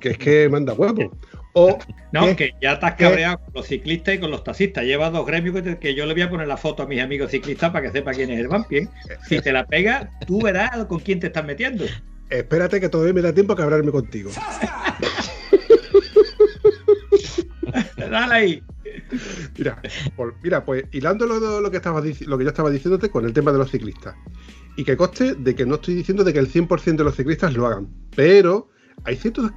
[0.00, 1.16] que es que manda huevo.
[1.52, 1.78] O
[2.12, 4.84] no, que, ya has cabreado con los ciclistas y con los taxistas.
[4.84, 7.70] Lleva dos gremios que, yo le voy a poner la foto a mis amigos ciclistas
[7.70, 8.78] para que sepa quién es el vampi.
[8.78, 8.88] ¿eh?
[9.28, 11.84] Si te la pega, tú verás con quién te estás metiendo.
[12.28, 14.30] Espérate que todavía me da tiempo a cabrearme contigo.
[17.96, 18.62] Dale ahí.
[19.58, 19.80] Mira,
[20.42, 23.52] mira, pues hilando lo, lo, que estaba, lo que yo estaba diciéndote con el tema
[23.52, 24.14] de los ciclistas.
[24.76, 27.54] Y que coste de que no estoy diciendo de que el 100% de los ciclistas
[27.54, 27.88] lo hagan.
[28.14, 28.68] Pero
[29.04, 29.50] hay ciertos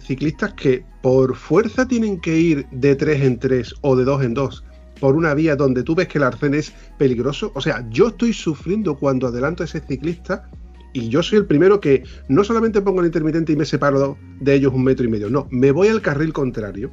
[0.00, 4.34] ciclistas que por fuerza tienen que ir de 3 en 3 o de 2 en
[4.34, 4.64] 2
[5.00, 7.52] por una vía donde tú ves que el arcén es peligroso.
[7.54, 10.50] O sea, yo estoy sufriendo cuando adelanto a ese ciclista
[10.92, 14.54] y yo soy el primero que no solamente pongo el intermitente y me separo de
[14.54, 16.90] ellos un metro y medio, no, me voy al carril contrario.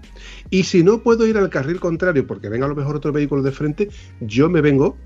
[0.50, 3.42] Y si no puedo ir al carril contrario porque venga a lo mejor otro vehículo
[3.42, 3.90] de frente,
[4.22, 4.98] yo me vengo,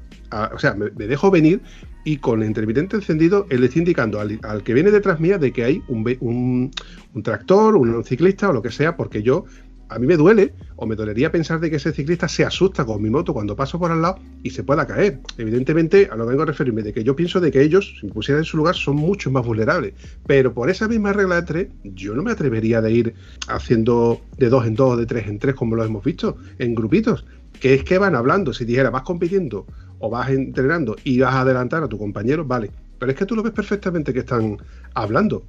[0.53, 1.61] o sea, me, dejo venir
[2.03, 5.63] y con el intermitente encendido él está indicando al, que viene detrás mía de que
[5.63, 6.71] hay un,
[7.13, 9.45] un tractor, un ciclista o lo que sea, porque yo
[9.89, 13.01] a mí me duele o me dolería pensar de que ese ciclista se asusta con
[13.01, 15.19] mi moto cuando paso por al lado y se pueda caer.
[15.37, 18.05] Evidentemente, a lo que vengo a referirme de que yo pienso de que ellos, si
[18.05, 19.93] me pusieran en su lugar, son mucho más vulnerables.
[20.25, 23.13] Pero por esa misma regla de tres, yo no me atrevería de ir
[23.47, 27.25] haciendo de dos en dos de tres en tres, como lo hemos visto, en grupitos.
[27.59, 28.53] Que es que van hablando.
[28.53, 29.65] Si dijera, vas compitiendo
[29.99, 32.71] o vas entrenando y vas a adelantar a tu compañero, vale.
[32.99, 34.57] Pero es que tú lo ves perfectamente que están
[34.93, 35.43] hablando.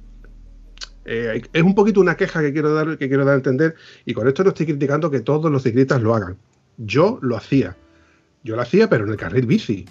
[1.05, 4.13] Eh, es un poquito una queja que quiero dar que quiero dar a entender y
[4.13, 6.37] con esto no estoy criticando que todos los ciclistas lo hagan.
[6.77, 7.75] Yo lo hacía.
[8.43, 9.85] Yo lo hacía, pero en el carril bici.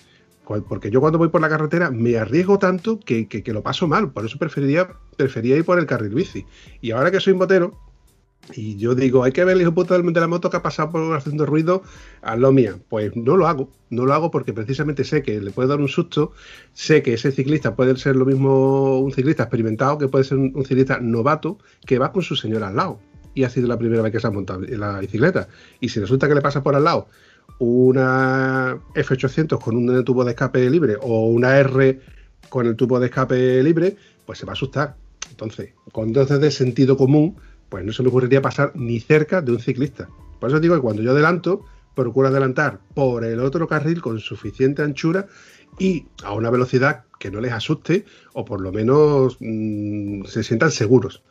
[0.69, 4.11] Porque yo cuando voy por la carretera me arriesgo tanto que, que, lo paso mal.
[4.11, 6.45] Por eso preferiría, prefería ir por el carril bici.
[6.81, 7.79] Y ahora que soy motero,
[8.55, 10.91] y yo digo, hay que ver el hijo puto de la moto que ha pasado
[10.91, 11.83] por haciendo ruido
[12.23, 12.77] a lo mía.
[12.89, 15.89] Pues no lo hago, no lo hago porque precisamente sé que le puede dar un
[15.89, 16.33] susto,
[16.73, 20.65] sé que ese ciclista puede ser lo mismo un ciclista experimentado que puede ser un,
[20.65, 23.01] ciclista novato que va con su señora al lado
[23.35, 25.49] y ha sido la primera vez que se ha montado en la bicicleta.
[25.81, 27.09] Y si resulta que le pasa por al lado
[27.59, 32.01] una F800 con un tubo de escape libre o una R
[32.49, 34.97] con el tubo de escape libre, pues se va a asustar.
[35.31, 37.37] Entonces, con dosis de sentido común,
[37.71, 40.09] pues no se me ocurriría pasar ni cerca de un ciclista.
[40.39, 44.83] Por eso digo que cuando yo adelanto, procuro adelantar por el otro carril con suficiente
[44.83, 45.27] anchura
[45.79, 50.71] y a una velocidad que no les asuste o por lo menos mm, se sientan
[50.71, 51.23] seguros.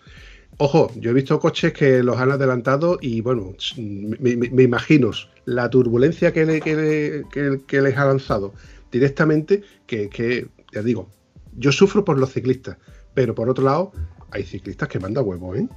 [0.58, 5.12] Ojo, yo he visto coches que los han adelantado y bueno, me, imagino
[5.46, 8.54] la turbulencia que, les ha lanzado
[8.92, 11.10] directamente, que, que, ya digo,
[11.56, 12.78] yo sufro por los ciclistas,
[13.14, 13.92] pero por otro lado,
[14.32, 15.70] hay ciclistas que mandan huevos, ¿eh?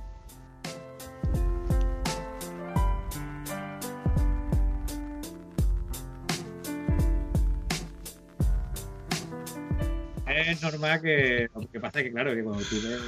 [11.03, 13.01] Que lo que pasa es que claro que cuando tú ves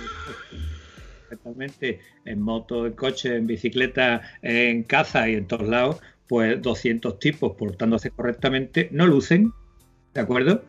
[1.28, 7.18] perfectamente en moto, en coche, en bicicleta, en caza y en todos lados, pues 200
[7.18, 9.52] tipos portándose correctamente no lucen,
[10.12, 10.64] ¿de acuerdo?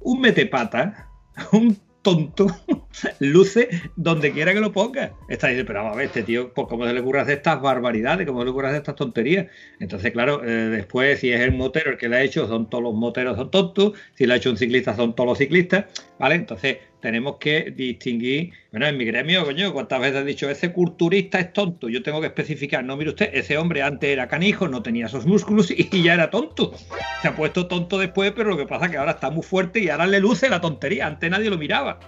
[0.00, 1.10] Un metepata,
[1.52, 2.46] un tonto
[3.18, 5.12] luce donde quiera que lo ponga.
[5.28, 7.60] Está diciendo, pero vamos a ver, este tío, pues cómo se le ocurre hacer estas
[7.60, 9.46] barbaridades, cómo se le ocurre hacer estas tonterías.
[9.80, 12.84] Entonces, claro, eh, después, si es el motero el que lo ha hecho, son todos
[12.84, 15.86] los moteros son tontos, si lo ha hecho un ciclista, son todos los ciclistas,
[16.20, 16.36] ¿vale?
[16.36, 21.38] Entonces, tenemos que distinguir, bueno, en mi gremio, coño, ¿cuántas veces he dicho, ese culturista
[21.38, 21.88] es tonto?
[21.88, 25.26] Yo tengo que especificar, no, mire usted, ese hombre antes era canijo, no tenía esos
[25.26, 26.74] músculos y ya era tonto.
[27.22, 29.80] Se ha puesto tonto después, pero lo que pasa es que ahora está muy fuerte
[29.80, 31.98] y ahora le luce la tontería, antes nadie lo miraba.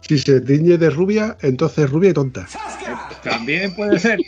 [0.00, 2.46] Si se tiñe de rubia, entonces rubia y tonta.
[3.22, 4.18] También puede ser.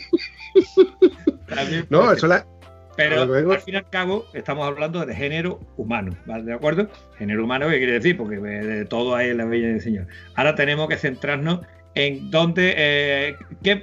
[1.89, 2.45] no, eso la,
[2.97, 6.43] pero al fin y al cabo estamos hablando de género humano, ¿vale?
[6.43, 6.89] ¿De acuerdo?
[7.17, 8.17] Género humano, ¿qué quiere decir?
[8.17, 10.07] Porque de todo hay en la Bella del Señor.
[10.35, 11.61] Ahora tenemos que centrarnos
[11.97, 13.35] en dónde, eh,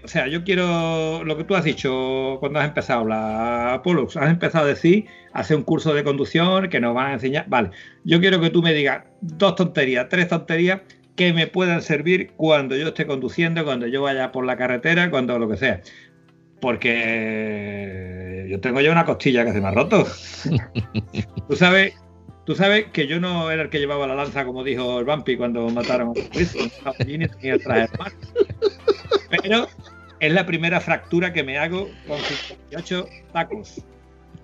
[0.04, 4.30] o sea, yo quiero lo que tú has dicho cuando has empezado, la Pollux, has
[4.30, 7.70] empezado a decir, hacer un curso de conducción que nos van a enseñar, vale,
[8.04, 10.82] yo quiero que tú me digas dos tonterías, tres tonterías
[11.16, 15.38] que me puedan servir cuando yo esté conduciendo, cuando yo vaya por la carretera, cuando
[15.38, 15.80] lo que sea
[16.64, 20.06] porque yo tengo ya una costilla que se me ha roto.
[21.48, 21.92] tú sabes,
[22.46, 25.36] tú sabes que yo no era el que llevaba la lanza, como dijo el Vampi
[25.36, 26.92] cuando mataron a
[29.28, 29.68] Pero
[30.20, 33.84] es la primera fractura que me hago con 58 tacos.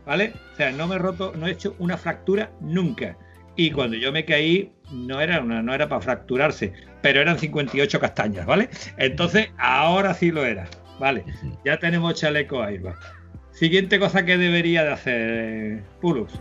[0.05, 0.35] ¿Vale?
[0.53, 3.17] O sea, no me he roto, no he hecho una fractura nunca.
[3.57, 7.99] y cuando yo me caí no era una, no era para fracturarse, pero eran 58
[7.99, 8.69] castañas, ¿vale?
[8.99, 10.69] Entonces ahora sí lo era,
[11.01, 11.25] ¿vale?
[11.65, 12.95] Ya tenemos chaleco airbag.
[13.51, 16.41] Siguiente cosa que debería de hacer Pulus.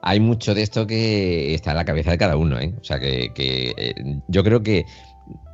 [0.00, 2.72] hay mucho de esto que está en la cabeza de cada uno, ¿eh?
[2.80, 3.94] O sea, que, eh,
[4.28, 4.86] yo creo que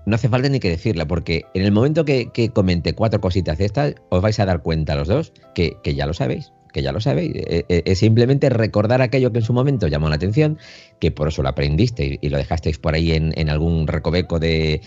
[0.07, 3.65] no hace falta ni que decirla, porque en el momento que, comente cuatro cositas de
[3.65, 6.91] estas, os vais a dar cuenta los dos que, que ya lo sabéis que ya
[6.91, 10.59] lo sabéis, eh, eh, es simplemente recordar aquello que en su momento llamó la atención,
[10.99, 14.81] que por eso lo aprendisteis y lo dejasteis por ahí en, algún recoveco de,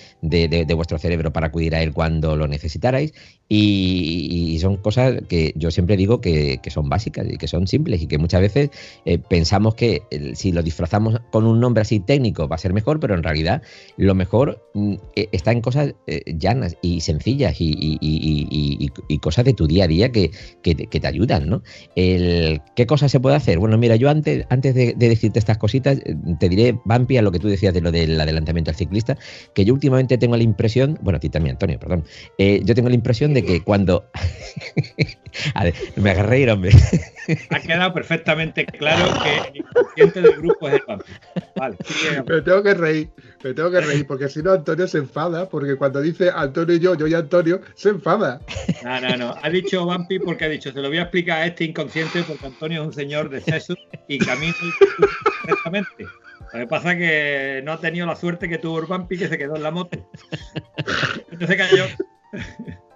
[0.76, 3.14] vuestro cerebro para acudir a él cuando lo necesitarais.
[3.50, 8.08] Y, son cosas que yo siempre digo que, son básicas y que son simples y
[8.08, 8.70] que muchas veces
[9.06, 10.02] eh, pensamos que
[10.34, 13.62] si lo disfrazamos con un nombre así técnico va a ser mejor, pero en realidad
[13.96, 15.94] lo mejor mm, está en cosas
[16.26, 18.90] llanas y sencillas y,
[19.22, 21.62] cosas de tu día a día que, que te ayudan, ¿no?
[21.96, 23.60] El, ¿Qué cosas se puede hacer?
[23.60, 27.32] Bueno, mira, yo antes, antes de, decirte estas cositas, eh, te diré, Vampi, a lo
[27.32, 29.18] que tú decías de lo del adelantamiento al ciclista,
[29.54, 32.04] que yo últimamente tengo la impresión, bueno, a ti también, Antonio, perdón,
[32.38, 34.10] eh, yo tengo la impresión de que cuando...
[35.54, 36.72] a ver, me agarré hombre.
[37.50, 41.12] ha quedado perfectamente claro que el inconsciente del grupo es el Vampi.
[41.56, 41.78] Vale,
[42.28, 43.10] me tengo que reír,
[43.44, 46.80] me tengo que reír, porque si no Antonio se enfada, porque cuando dice Antonio y
[46.80, 48.42] yo, yo y Antonio, se enfada.
[48.84, 49.36] No, no, no.
[49.42, 52.46] Ha dicho Vampi porque ha dicho, se lo voy a explicar a este inconsciente porque
[52.46, 53.76] Antonio es un señor de sexo
[54.08, 54.56] y camina
[55.46, 56.06] perfectamente.
[56.54, 59.38] Lo que pasa es que no ha tenido la suerte que tuvo Vampi que se
[59.38, 59.98] quedó en la moto.
[61.32, 61.86] Entonces cayó.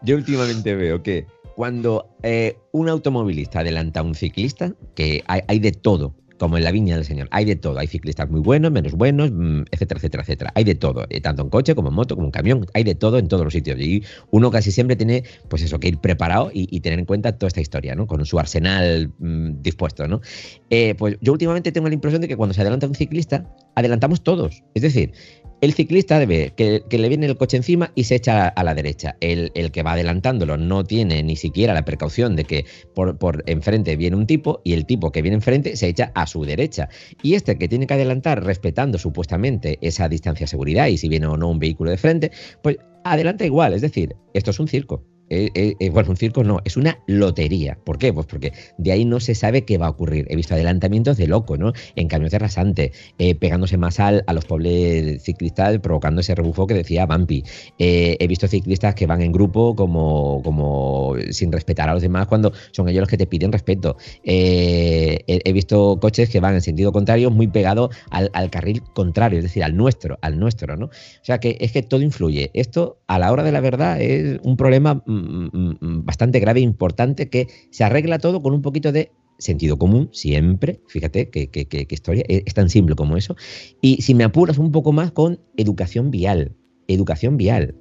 [0.01, 5.71] Yo últimamente veo que cuando eh, un automovilista adelanta a un ciclista, que hay, de
[5.71, 7.27] todo, como en la viña del Señor.
[7.29, 7.77] Hay de todo.
[7.77, 10.51] Hay ciclistas muy buenos, menos buenos, mm, etcétera, etcétera, etcétera.
[10.55, 11.05] Hay de todo.
[11.11, 12.65] Eh, tanto en coche como en moto, como en camión.
[12.73, 13.79] Hay de todo en todos los sitios.
[13.79, 17.47] Y uno casi siempre tiene, pues eso, que ir preparado y, tener en cuenta toda
[17.49, 18.07] esta historia, ¿no?
[18.07, 20.21] Con su arsenal mm, dispuesto, ¿no?
[20.71, 24.23] Eh, pues yo últimamente tengo la impresión de que cuando se adelanta un ciclista, adelantamos
[24.23, 24.63] todos.
[24.73, 25.11] Es decir,
[25.61, 29.15] el ciclista debe que, le viene el coche encima y se echa a la derecha.
[29.21, 33.95] El, que va adelantándolo no tiene ni siquiera la precaución de que por, por, enfrente
[33.95, 36.89] viene un tipo y el tipo que viene enfrente se echa a su derecha.
[37.21, 41.27] Y este que tiene que adelantar respetando supuestamente esa distancia de seguridad y si viene
[41.27, 42.31] o no un vehículo de frente,
[42.63, 43.73] pues adelanta igual.
[43.73, 45.10] Es decir, esto es un circo.
[45.33, 47.77] Eh, eh, eh, bueno, un circo no, es una lotería.
[47.85, 48.11] ¿Por qué?
[48.11, 50.27] Pues porque de ahí no se sabe qué va a ocurrir.
[50.29, 51.71] He visto adelantamientos de loco, ¿no?
[51.95, 52.91] En camiones de rasante,
[53.39, 57.43] pegándose más al, a los pobres ciclistas, provocando ese rebufo que decía Bampi.
[57.77, 62.51] he visto ciclistas que van en grupo como, como sin respetar a los demás cuando
[62.71, 63.95] son ellos los que te piden respeto.
[64.23, 69.43] He, visto coches que van en sentido contrario, muy pegados al, al carril contrario, es
[69.43, 70.87] decir, al nuestro, al nuestro, ¿no?
[70.87, 72.51] O sea que es que todo influye.
[72.53, 75.20] Esto, a la hora de la verdad, es un problema mm,
[76.05, 80.81] bastante grave e importante que se arregla todo con un poquito de sentido común, siempre,
[80.87, 83.35] fíjate que, historia, es tan simple como eso,
[83.81, 86.55] y si me apuras un poco más con educación vial,
[86.87, 87.75] educación vial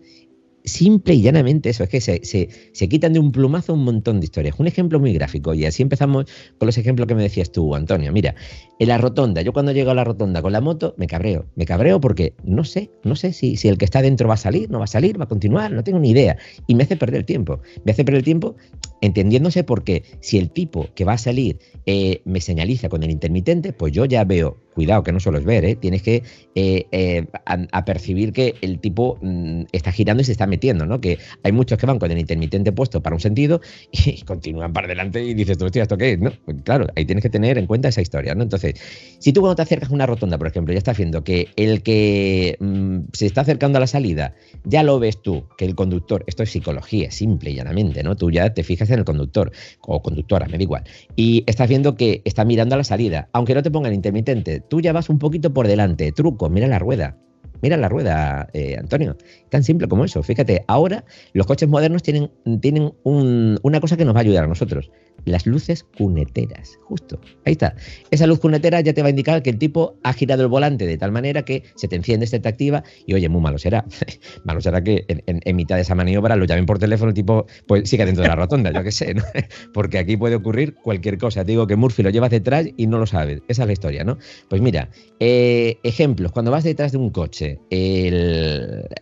[0.64, 4.26] simple y llanamente eso, es que se, se, quitan de un plumazo un montón de
[4.26, 4.58] historias.
[4.58, 6.26] Un ejemplo muy gráfico, y así empezamos
[6.58, 8.12] con los ejemplos que me decías tú, Antonio.
[8.12, 8.34] Mira,
[8.78, 11.46] en la rotonda, yo cuando llego a la rotonda con la moto, me cabreo.
[11.56, 14.38] Me cabreo porque no sé, no sé si, si el que está dentro va a
[14.38, 16.36] salir, no va a salir, va a continuar, no tengo ni idea.
[16.66, 17.60] Y me hace perder el tiempo.
[17.84, 18.56] Me hace perder el tiempo
[19.00, 23.72] entendiéndose porque si el tipo que va a salir eh, me señaliza con el intermitente,
[23.72, 25.76] pues yo ya veo cuidado, que no solo es ver, ¿eh?
[25.76, 26.22] tienes que
[26.54, 31.00] eh, eh a, percibir que el tipo mm, está girando y se está metiendo, ¿no?
[31.00, 33.60] Que hay muchos que van con el intermitente puesto para un sentido
[33.92, 36.18] y continúan para adelante y dices, hostia, ¿esto qué es?
[36.18, 36.32] ¿No?
[36.44, 38.42] Pues claro, ahí tienes que tener en cuenta esa historia, ¿no?
[38.42, 38.74] Entonces,
[39.18, 41.82] si tú cuando te acercas a una rotonda, por ejemplo, ya estás viendo que el
[41.82, 44.34] que mm, se está acercando a la salida,
[44.64, 48.16] ya lo ves tú, que el conductor, esto es psicología, simple y llanamente, ¿no?
[48.16, 50.84] Tú ya te fijas en el conductor o conductora, me da igual,
[51.16, 54.59] y estás viendo que está mirando a la salida, aunque no te ponga el intermitente,
[54.60, 56.12] tú ya vas un poquito por delante.
[56.12, 57.16] Truco, mira la rueda.
[57.62, 59.16] Mira la rueda, eh, Antonio.
[59.48, 60.22] Tan simple como eso.
[60.22, 62.30] Fíjate, ahora los coches modernos tienen,
[62.60, 64.90] tienen una cosa que nos va a ayudar a nosotros
[65.24, 67.20] las luces cuneteras, justo.
[67.44, 67.74] Ahí está.
[68.10, 70.86] Esa luz cunetera ya te va a indicar que el tipo ha girado el volante
[70.86, 73.84] de tal manera que se te enciende, se te activa y oye, muy malo será.
[74.44, 77.88] malo será que en, mitad de esa maniobra lo llamen por teléfono, el tipo pues
[77.88, 79.22] siga dentro de la rotonda, yo qué sé, ¿no?
[79.74, 81.44] Porque aquí puede ocurrir cualquier cosa.
[81.44, 83.42] Te digo que Murphy lo llevas detrás y no lo sabes.
[83.48, 84.18] Esa es la historia, ¿no?
[84.48, 87.49] Pues mira, eh, ejemplos, cuando vas detrás de un coche,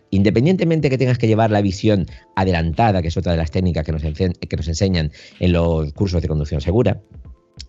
[0.09, 3.91] independientemente que tengas que llevar la visión adelantada, que es otra de las técnicas que
[3.91, 7.01] nos, que nos enseñan en los cursos de conducción segura,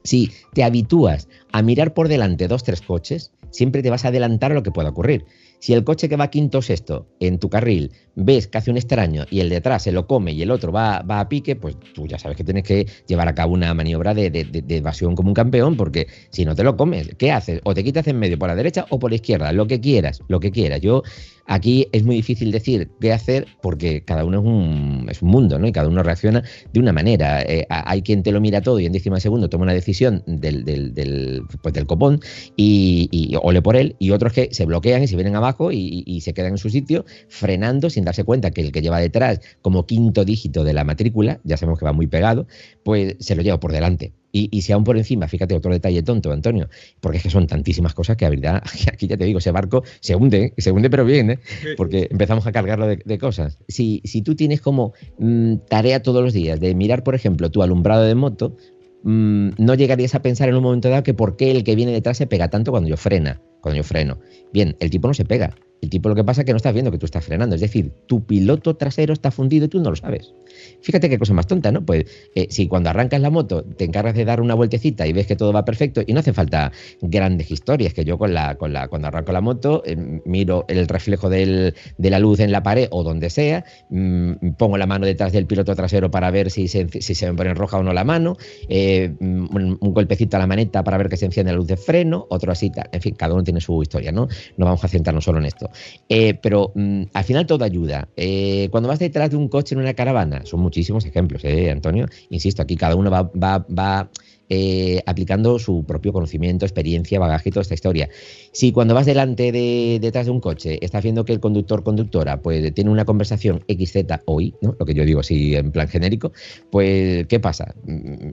[0.04, 4.52] si te habitúas a mirar por delante dos, tres coches, siempre te vas a adelantar
[4.52, 5.24] a lo que pueda ocurrir.
[5.60, 8.78] Si el coche que va quinto o sexto en tu carril ves que hace un
[8.78, 11.76] extraño y el detrás se lo come y el otro va, va a pique, pues
[11.94, 15.28] tú ya sabes que tienes que llevar a cabo una maniobra de, de, evasión como
[15.28, 17.60] un campeón, porque si no te lo comes, ¿qué haces?
[17.64, 20.22] O te quitas en medio por la derecha o por la izquierda, lo que quieras,
[20.28, 20.80] lo que quieras.
[20.80, 21.02] Yo
[21.50, 25.58] aquí es muy difícil decir qué hacer porque cada uno es un, es un mundo,
[25.58, 25.66] ¿no?
[25.66, 26.42] Y cada uno reacciona
[26.72, 27.42] de una manera.
[27.42, 30.64] Eh, hay quien te lo mira todo y en décima segundo toma una decisión del,
[30.64, 32.20] del, del, pues del copón
[32.56, 36.04] y, y, ole por él, y otros que se bloquean y se vienen abajo y,
[36.06, 39.40] y se quedan en su sitio frenando sin darse cuenta que el que lleva detrás
[39.60, 42.46] como quinto dígito de la matrícula, ya sabemos que va muy pegado,
[42.84, 44.12] pues se lo lleva por delante.
[44.32, 46.68] Y, y, si aún por encima, fíjate otro detalle tonto, Antonio,
[47.00, 48.62] porque es que son tantísimas cosas que a verdad,
[48.92, 51.38] aquí ya te digo, ese barco se hunde, se hunde pero bien, ¿eh?
[51.76, 53.58] porque empezamos a cargarlo de, de cosas.
[53.68, 57.62] Si, si, tú tienes como mmm, tarea todos los días de mirar, por ejemplo, tu
[57.62, 58.56] alumbrado de moto,
[59.02, 61.92] mmm, no llegarías a pensar en un momento dado que por qué el que viene
[61.92, 64.18] detrás se pega tanto cuando yo frena, cuando yo freno.
[64.52, 65.54] Bien, el tipo no se pega.
[65.80, 67.54] El tipo lo que pasa es que no estás viendo que tú estás frenando.
[67.54, 70.34] Es decir, tu piloto trasero está fundido y tú no lo sabes.
[70.82, 71.84] Fíjate qué cosa más tonta, ¿no?
[71.84, 72.04] Pues
[72.34, 75.36] eh, si cuando arrancas la moto te encargas de dar una vueltecita y ves que
[75.36, 78.88] todo va perfecto y no hace falta grandes historias, que yo con la, con la,
[78.88, 83.02] cuando arranco la moto eh, miro el reflejo de la luz en la pared o
[83.02, 87.14] donde sea, mmm, pongo la mano detrás del piloto trasero para ver si se, si
[87.14, 88.36] se me pone roja o no la mano,
[88.68, 91.76] eh, un, un, golpecito a la maneta para ver que se enciende la luz de
[91.76, 94.28] freno, otro así, en fin, cada uno tiene su historia, ¿no?
[94.56, 95.69] No vamos a centrarnos solo en esto.
[96.08, 98.08] Eh, pero mmm, al final todo ayuda.
[98.16, 102.06] Eh, cuando vas detrás de un coche en una caravana, son muchísimos ejemplos, ¿eh, Antonio?
[102.30, 104.10] Insisto, aquí cada uno va, va, va
[104.50, 108.08] eh, aplicando su propio conocimiento, experiencia, bagaje y toda esta historia.
[108.52, 112.42] Si cuando vas delante de detrás de un coche estás viendo que el conductor conductora
[112.42, 114.74] pues tiene una conversación XZ o Y, ¿no?
[114.78, 116.32] lo que yo digo así en plan genérico,
[116.70, 117.74] pues ¿qué pasa?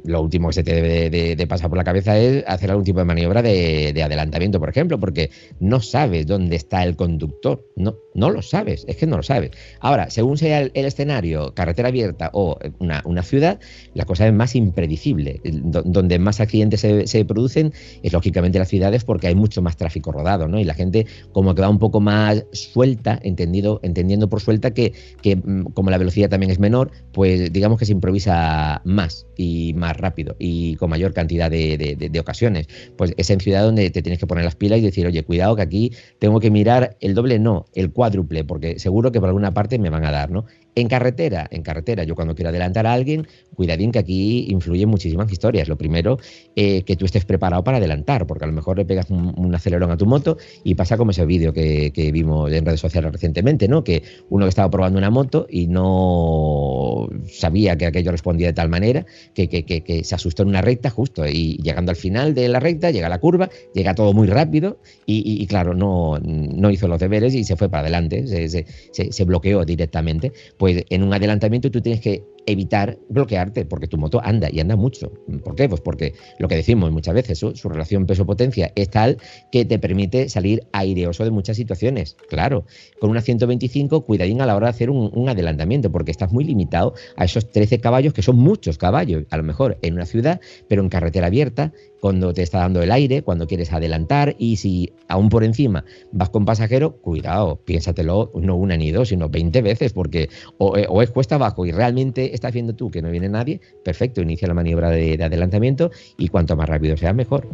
[0.05, 2.71] Lo último que se te debe de, de, de pasar por la cabeza es hacer
[2.71, 6.95] algún tipo de maniobra de, de, adelantamiento, por ejemplo, porque no sabes dónde está el
[6.95, 9.51] conductor, no, no lo sabes, es que no lo sabes.
[9.79, 13.59] Ahora, según sea el, el escenario, carretera abierta o una, una, ciudad,
[13.93, 19.03] la cosa es más impredecible, donde donde más accidentes se, producen es lógicamente las ciudades
[19.03, 20.57] porque hay mucho más tráfico rodado, ¿no?
[20.57, 24.93] Y la gente como que va un poco más suelta, entendido, entendiendo por suelta que,
[25.25, 29.97] mm, como la velocidad también es menor, pues digamos que se improvisa más y más
[29.97, 32.67] rápido y con mayor cantidad de, de ocasiones.
[32.95, 35.57] Pues es en ciudad donde te tienes que poner las pilas y decir, oye, cuidado
[35.57, 39.53] que aquí tengo que mirar el doble, no, el cuádruple, porque seguro que por alguna
[39.53, 40.45] parte me van a dar, ¿no?
[40.77, 43.25] En carretera, en carretera, yo cuando quiero adelantar a alguien,
[43.55, 45.67] cuidadín que aquí influyen muchísimas historias.
[45.67, 46.19] Lo primero,
[46.55, 49.89] eh, que tú estés preparado para adelantar, porque a lo mejor le pegas un, acelerón
[49.89, 53.83] a tu moto y pasa como ese vídeo que, vimos en redes sociales recientemente, ¿no?
[53.83, 58.69] Que uno que estaba probando una moto y no sabía que aquello respondía de tal
[58.69, 59.03] manera
[59.33, 63.09] que, se asustó en una recta justo y llegando al final de la recta, llega
[63.09, 67.55] la curva, llega todo muy rápido y, claro, no, no, hizo los deberes y se
[67.55, 70.33] fue para adelante, se bloqueó directamente.
[70.66, 74.59] Pues pues en un adelantamiento tú tienes que evitar bloquearte, porque tu moto anda y
[74.59, 75.11] anda mucho.
[75.43, 75.69] ¿Por qué?
[75.69, 79.17] Pues porque lo que decimos muchas veces, su, relación peso-potencia es tal
[79.49, 82.17] que te permite salir aireoso de muchas situaciones.
[82.29, 82.65] Claro,
[82.99, 86.43] con una 125, cuidadín a la hora de hacer un, un, adelantamiento, porque estás muy
[86.43, 90.41] limitado a esos 13 caballos, que son muchos caballos, a lo mejor en una ciudad,
[90.67, 94.93] pero en carretera abierta, cuando te está dando el aire, cuando quieres adelantar y si
[95.07, 99.93] aún por encima vas con pasajero, cuidado, piénsatelo no una ni dos, sino 20 veces,
[99.93, 103.61] porque o, o es cuesta abajo y realmente estás viendo tú que no viene nadie,
[103.83, 107.47] perfecto, inicia la maniobra de, de adelantamiento y cuanto más rápido sea, mejor.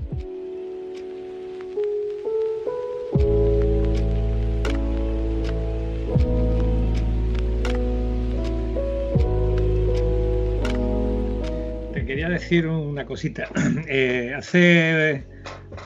[11.93, 13.49] Te quería decir una cosita.
[13.95, 15.23] Eh, hace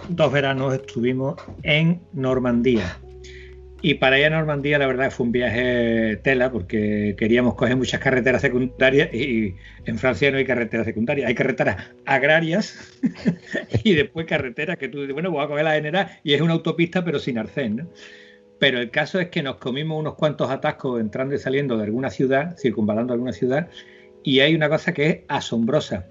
[0.08, 2.98] dos veranos estuvimos en Normandía
[3.82, 8.00] y para ir a Normandía, la verdad, fue un viaje tela, porque queríamos coger muchas
[8.00, 9.56] carreteras secundarias y
[9.86, 13.00] en Francia no hay carreteras secundarias, hay carreteras agrarias
[13.84, 16.54] y después carreteras que tú dices, bueno, voy a coger la general y es una
[16.54, 17.88] autopista, pero sin arcén, ¿no?
[18.60, 22.10] Pero el caso es que nos comimos unos cuantos atascos entrando y saliendo de alguna
[22.10, 23.70] ciudad, circunvalando alguna ciudad,
[24.24, 26.08] y hay una cosa que es asombrosa.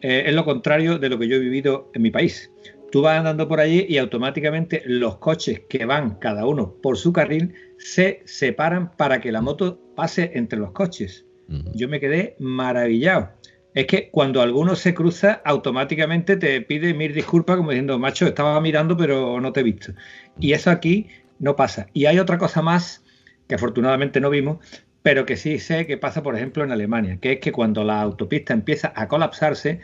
[0.00, 2.52] Eh, es lo contrario de lo que yo he vivido en mi país
[2.94, 7.12] tú vas andando por allí y automáticamente los coches que van cada uno por su
[7.12, 11.26] carril se separan para que la moto pase entre los coches.
[11.48, 11.72] Uh -huh.
[11.74, 13.30] Yo me quedé maravillado.
[13.74, 18.60] Es que cuando alguno se cruza, automáticamente te pide mil disculpas como diciendo, macho, estaba
[18.60, 19.92] mirando pero no te he visto.
[20.38, 21.08] Y eso aquí
[21.40, 21.88] no pasa.
[21.94, 23.02] Y hay otra cosa más
[23.48, 24.58] que afortunadamente no vimos,
[25.02, 28.00] pero que sí sé que pasa, por ejemplo, en Alemania, que es que cuando la
[28.00, 29.80] autopista empieza a colapsarse,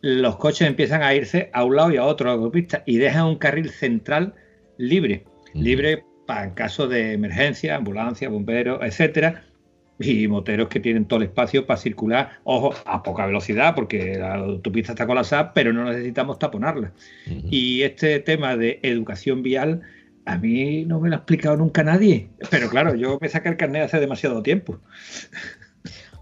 [0.00, 2.98] los coches empiezan a irse a un lado y a otro de la autopista y
[2.98, 4.34] dejan un carril central
[4.76, 5.24] libre.
[5.54, 9.44] Libre para en caso de emergencia, ambulancia, bomberos, etcétera,
[9.98, 14.34] y moteros que tienen todo el espacio para circular, ojo, a poca velocidad, porque la
[14.34, 16.92] autopista está colapsada, pero no necesitamos taponarla.
[17.50, 19.80] Y este tema de educación vial,
[20.24, 22.28] a mí no me lo ha explicado nunca nadie.
[22.50, 24.78] Pero claro, yo me saqué el carnet hace demasiado tiempo.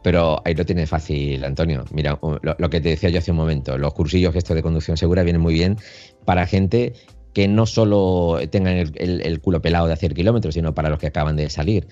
[0.06, 1.84] Pero ahí lo tiene fácil, Antonio.
[1.90, 5.24] Mira, lo, que te decía yo hace un momento, los cursillos estos de conducción segura
[5.24, 5.78] vienen muy bien
[6.24, 6.92] para gente
[7.34, 11.08] que no solo tengan el, el culo pelado de hacer kilómetros, sino para los que
[11.08, 11.88] acaban de salir.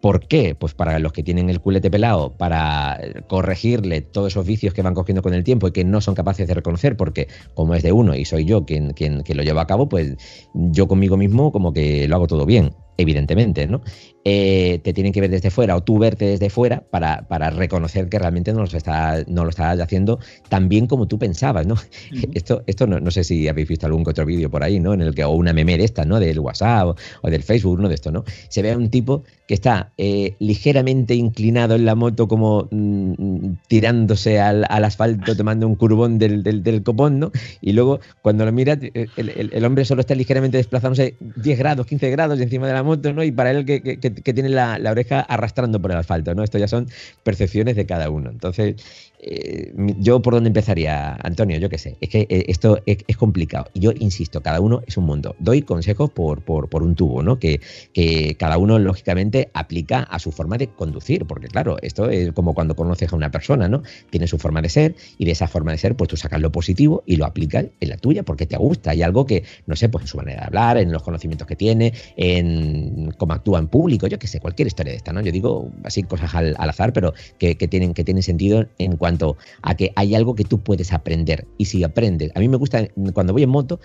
[0.00, 0.54] ¿Por qué?
[0.54, 4.94] Pues para los que tienen el culete pelado, para corregirle todos esos vicios que van
[4.94, 7.90] cogiendo con el tiempo y que no son capaces de reconocer, porque como es de
[7.90, 10.14] uno y soy yo quien, quien, quien lo lleva a cabo, pues
[10.54, 13.82] yo conmigo mismo como que lo hago todo bien evidentemente, ¿no?
[14.26, 18.08] Eh, te tienen que ver desde fuera o tú verte desde fuera para, para reconocer
[18.08, 20.18] que realmente no, está, no lo estás haciendo
[20.48, 21.74] tan bien como tú pensabas, ¿no?
[22.32, 24.94] Esto, esto no, sé si habéis visto algún otro vídeo por ahí, ¿no?
[24.94, 26.18] En el que, o una meme de esta, ¿no?
[26.20, 28.24] Del WhatsApp o, del Facebook, uno de estos, ¿no?
[28.48, 33.56] Se ve a un tipo que está eh, ligeramente inclinado en la moto como mm,
[33.68, 37.30] tirándose al, asfalto tomando un curbón del, del, copón, ¿no?
[37.60, 41.86] Y luego cuando lo mira, eh, el, el hombre solo está ligeramente desplazándose 10 grados,
[41.86, 43.22] 15 grados encima de la moto, ¿no?
[43.22, 46.42] Y para él que, que, tiene la, la, oreja arrastrando por el asfalto, ¿no?
[46.42, 46.88] Esto ya son
[47.22, 48.30] percepciones de cada uno.
[48.30, 48.76] Entonces,
[49.26, 53.70] eh, yo por dónde empezaría, Antonio, yo qué sé, es que eh, esto es, complicado.
[53.72, 55.34] Y yo insisto, cada uno es un mundo.
[55.38, 57.38] Doy consejos por, por, un tubo, ¿no?
[57.38, 57.60] Que,
[57.94, 62.52] que, cada uno, lógicamente, aplica a su forma de conducir, porque claro, esto es como
[62.52, 63.82] cuando conoces a una persona, ¿no?
[64.10, 66.52] Tiene su forma de ser y de esa forma de ser, pues tú sacas lo
[66.52, 68.90] positivo y lo aplicas en la tuya porque te gusta.
[68.90, 71.56] Hay algo que, no sé, pues en su manera de hablar, en los conocimientos que
[71.56, 75.22] tiene, en cómo actúa en público, yo qué sé, cualquier historia de esta, ¿no?
[75.22, 79.13] Yo digo así cosas al, azar, pero que, que, tienen, que tienen sentido en cuanto
[79.62, 81.46] a que hay algo que tú puedes aprender.
[81.58, 83.80] Y si aprendes, a mí me gusta, cuando voy en moto,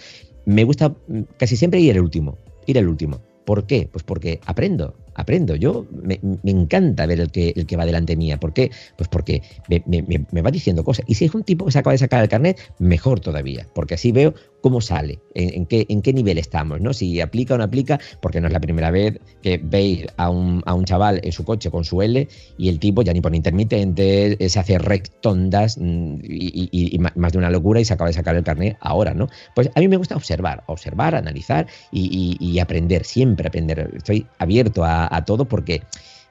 [0.45, 0.95] me gusta
[1.38, 3.21] casi siempre ir el último, ir el último.
[3.45, 3.89] ¿Por qué?
[3.91, 5.55] Pues porque aprendo, aprendo.
[5.55, 8.39] Yo me, encanta ver el que, el que va delante mía.
[8.39, 8.72] ¿Por qué?
[8.97, 11.05] Pues porque me, va diciendo cosas.
[11.07, 13.95] Y si es un tipo que se acaba de sacar el carnet, mejor todavía, porque
[13.95, 16.93] así veo cómo sale, en, qué, en qué nivel estamos, ¿no?
[16.93, 20.61] Si aplica o no aplica, porque no es la primera vez que veis a un,
[20.65, 23.34] a un chaval en su coche con su L y el tipo ya ni por
[23.34, 28.36] intermitente se hace rectondas mm, y, más de una locura y se acaba de sacar
[28.36, 29.28] el carnet ahora, ¿no?
[29.55, 33.91] Pues a mí me gusta observar, observar, analizar y, aprender, siempre aprender.
[33.95, 35.84] Estoy abierto a todo porque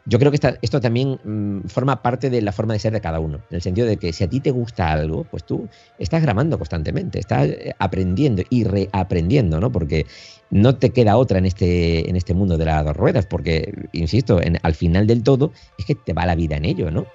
[0.08, 3.20] yo creo que esto también mm, forma parte de la forma de ser de cada
[3.20, 5.68] uno, en el sentido de que si a ti te gusta algo, pues tú
[5.98, 9.70] estás grabando constantemente, estás eh, aprendiendo y reaprendiendo, ¿no?
[9.70, 10.06] Porque
[10.50, 14.40] no te queda otra en este, en este mundo de las dos ruedas, porque, insisto,
[14.40, 17.06] en, al final del todo es que te va la vida en ello, ¿no?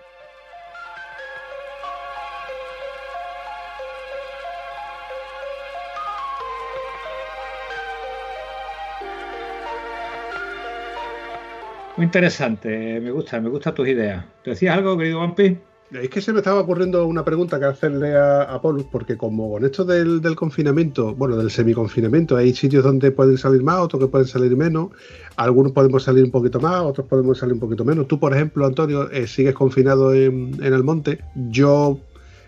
[11.96, 14.26] Muy interesante, me gusta, me gusta tus ideas.
[14.44, 15.58] ¿Te decías algo, querido Vampi?
[15.92, 19.52] Es que se me estaba ocurriendo una pregunta que hacerle a, a Paulus, porque como
[19.52, 24.08] con esto del, confinamiento, bueno, del semiconfinamiento, hay sitios donde pueden salir más, otros que
[24.08, 24.88] pueden salir menos,
[25.36, 28.08] algunos podemos salir un poquito más, otros podemos salir un poquito menos.
[28.08, 32.00] Tú, por ejemplo, Antonio, eh, sigues confinado en el monte, yo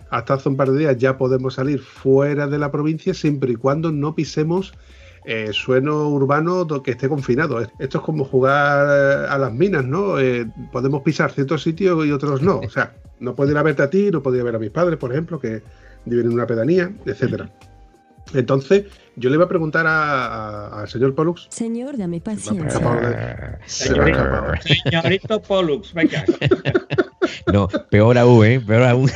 [0.09, 3.55] hasta hace un par de días ya podemos salir fuera de la provincia siempre y
[3.55, 4.73] cuando no pisemos
[5.27, 7.59] eh, sueno urbano que esté confinado.
[7.79, 10.19] Esto es como jugar eh, a las minas, ¿no?
[10.19, 12.59] Eh, podemos pisar ciertos sitios y otros no.
[12.59, 14.59] O sea, no puedo ir a verte a ti, no puedo ir a ver a
[14.59, 15.63] mis padres, por ejemplo, que
[16.05, 17.49] viven en una pedanía, etcétera.
[18.33, 21.47] Entonces, yo le iba a preguntar al señor Pollux.
[21.49, 23.59] Señor, dame paciencia.
[23.65, 26.23] Señorito Pollux, venga.
[27.51, 28.59] No, peor aún, ¿eh?
[28.59, 29.09] Peor aún.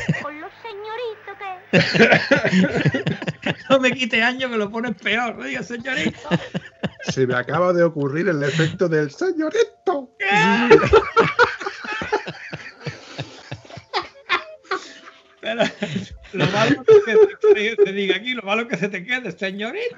[3.69, 6.17] no me quite años que lo pones peor, diga señorito.
[7.09, 10.09] Se me acaba de ocurrir el efecto del señorito.
[15.41, 15.63] Pero
[16.33, 16.93] lo malo que
[17.53, 19.95] se te, diga aquí, lo malo que se te quede, señorito.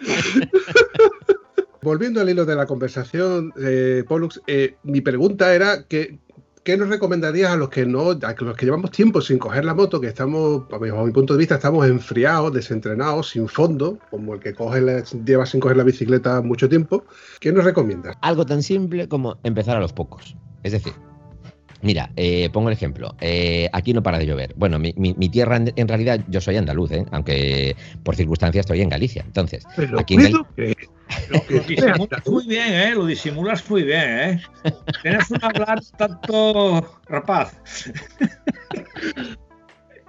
[1.81, 6.19] Volviendo al hilo de la conversación, eh, Pollux, eh, mi pregunta era que
[6.63, 9.73] ¿qué nos recomendarías a los que no, a los que llevamos tiempo sin coger la
[9.73, 14.39] moto, que estamos, a mi punto de vista, estamos enfriados, desentrenados, sin fondo, como el
[14.39, 14.81] que coge
[15.25, 17.05] lleva sin coger la bicicleta mucho tiempo?
[17.39, 18.15] ¿Qué nos recomiendas?
[18.21, 20.35] Algo tan simple como empezar a los pocos.
[20.63, 20.93] Es decir,
[21.81, 23.15] Mira, eh, pongo el ejemplo.
[23.21, 24.53] Eh, aquí no para de llover.
[24.55, 24.93] Bueno, mi,
[25.29, 27.05] tierra en, realidad yo soy andaluz, ¿eh?
[27.11, 29.23] aunque por circunstancias estoy en Galicia.
[29.25, 29.65] Entonces,
[29.97, 30.45] aquí en Galicia...
[31.29, 32.95] Lo, disimulas muy bien, ¿eh?
[32.95, 34.41] Lo disimulas muy bien, ¿eh?
[35.01, 37.53] Tienes un hablar tanto rapaz.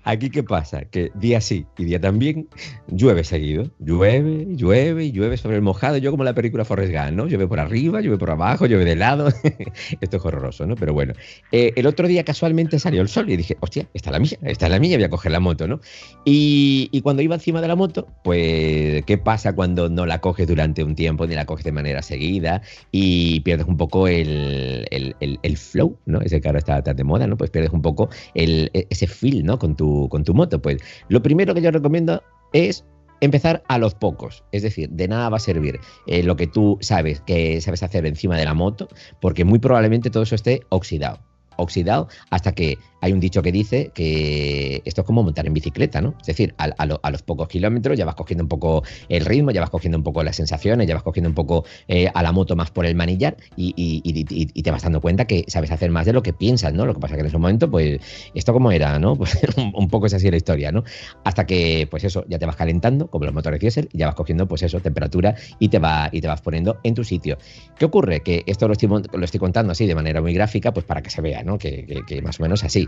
[0.05, 2.47] Aquí qué pasa, que día sí y día también
[2.87, 7.11] llueve seguido, llueve, llueve y llueve sobre el mojado, yo como la película Forrest Gump,
[7.11, 7.27] ¿no?
[7.27, 9.27] Llueve por arriba, llueve por abajo, llueve de lado,
[10.01, 10.75] esto es horroroso, ¿no?
[10.75, 11.13] Pero bueno,
[11.51, 14.69] eh, el otro día casualmente salió el sol y dije, hostia, está la mía, está
[14.69, 15.81] la mía, voy a coger la moto, ¿no?
[16.23, 20.47] Y, y, cuando iba encima de la moto, pues, ¿qué pasa cuando no la coges
[20.47, 25.15] durante un tiempo ni la coges de manera seguida y pierdes un poco el, el,
[25.19, 26.21] el, el flow, ¿no?
[26.21, 27.35] Ese que ahora está tan de moda, ¿no?
[27.35, 29.59] Pues pierdes un poco el, ese feel, ¿no?
[29.59, 30.61] Con tu con tu moto?
[30.61, 32.21] Pues lo primero que yo recomiendo
[32.53, 32.85] es
[33.21, 34.43] empezar a los pocos.
[34.51, 38.05] Es decir, de nada va a servir eh, lo que tú sabes que sabes hacer
[38.05, 38.87] encima de la moto,
[39.21, 41.19] porque muy probablemente todo eso esté oxidado
[41.59, 46.01] oxidado hasta que hay un dicho que dice que esto es como montar en bicicleta,
[46.01, 46.15] ¿no?
[46.19, 49.69] Es decir, a, los pocos kilómetros ya vas cogiendo un poco el ritmo, ya vas
[49.69, 52.71] cogiendo un poco las sensaciones, ya vas cogiendo un poco eh, a la moto más
[52.71, 56.33] por el manillar y, te vas dando cuenta que sabes hacer más de lo que
[56.33, 56.85] piensas, ¿no?
[56.85, 57.99] Lo que pasa que en ese momento, pues,
[58.33, 59.17] esto como era, ¿no?
[59.19, 60.83] Pues un, poco es así la historia, ¿no?
[61.23, 64.15] Hasta que, pues eso, ya te vas calentando, como los motores diésel, y ya vas
[64.15, 67.37] cogiendo, pues eso, temperatura y te, va, y te vas poniendo en tu sitio.
[67.77, 68.21] ¿Qué ocurre?
[68.21, 71.09] Que esto lo estoy, lo estoy contando así de manera muy gráfica, pues para que
[71.09, 71.57] se vea, ¿no?
[71.57, 72.87] Que, que más o menos así.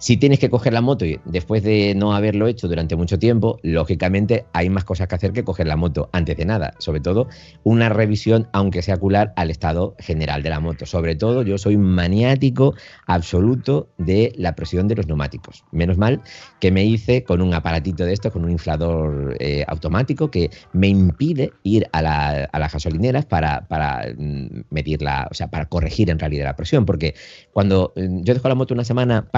[0.00, 3.58] Si tienes que coger la moto y después de no haberlo hecho durante mucho tiempo,
[3.62, 6.72] lógicamente hay más cosas que hacer que coger la moto antes de nada.
[6.78, 7.28] Sobre todo
[7.64, 10.86] una revisión, aunque sea ocular, al estado general de la moto.
[10.86, 12.74] Sobre todo yo soy maniático
[13.06, 15.64] absoluto de la presión de los neumáticos.
[15.70, 16.22] Menos mal
[16.60, 20.88] que me hice con un aparatito de esto, con un inflador eh, automático que me
[20.88, 26.46] impide ir a, las gasolineras para, para mm, medirla, o sea, para corregir en realidad
[26.46, 26.86] la presión.
[26.86, 27.14] Porque
[27.52, 29.28] cuando mm, yo dejo la moto una semana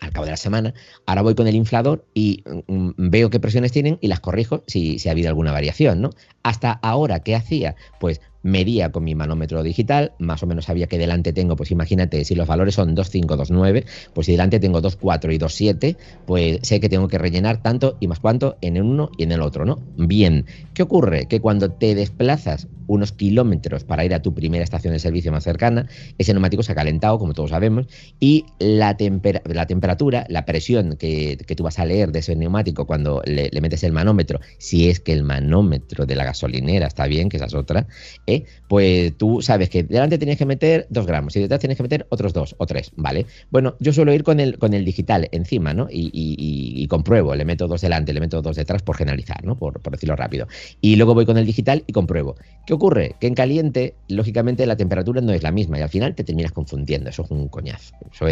[0.00, 0.74] al cabo de la semana,
[1.06, 4.98] ahora voy con el inflador y mm, veo qué presiones tienen y las corrijo si,
[4.98, 6.10] si ha habido alguna variación, ¿no?
[6.42, 7.76] Hasta ahora, ¿qué hacía?
[7.98, 12.24] Pues medía con mi manómetro digital, más o menos sabía que delante tengo, pues imagínate,
[12.24, 13.84] si los valores son 2,5, 2,9,
[14.14, 18.06] pues si delante tengo 2,4 y 2,7, pues sé que tengo que rellenar tanto y
[18.06, 19.80] más cuánto en el uno y en el otro, ¿no?
[19.96, 21.26] Bien, ¿qué ocurre?
[21.26, 25.44] Que cuando te desplazas unos kilómetros para ir a tu primera estación de servicio más
[25.44, 27.86] cercana, ese neumático se ha calentado, como todos sabemos,
[28.20, 28.96] y la,
[29.44, 33.82] la temperatura, la presión que, tú vas a leer de ese neumático cuando le, metes
[33.82, 37.54] el manómetro, si es que el manómetro de la gasolinera está bien, que esa es
[37.54, 37.86] otra,
[38.26, 38.44] ¿eh?
[38.68, 42.06] pues tú sabes que delante tienes que meter dos gramos y detrás tienes que meter
[42.10, 43.26] otros dos o tres, ¿vale?
[43.50, 45.88] Bueno, yo suelo ir con el, con el digital encima, ¿no?
[45.90, 49.56] Y, y, compruebo, le meto dos delante, le meto dos detrás por generalizar, ¿no?
[49.56, 50.46] Por, por decirlo rápido.
[50.80, 52.36] Y luego voy con el digital y compruebo.
[52.66, 53.16] ¿Qué ocurre?
[53.20, 56.52] Que en caliente, lógicamente, la temperatura no es la misma y al final te terminas
[56.52, 57.10] confundiendo.
[57.10, 57.94] Eso es un coñazo.
[58.12, 58.26] Eso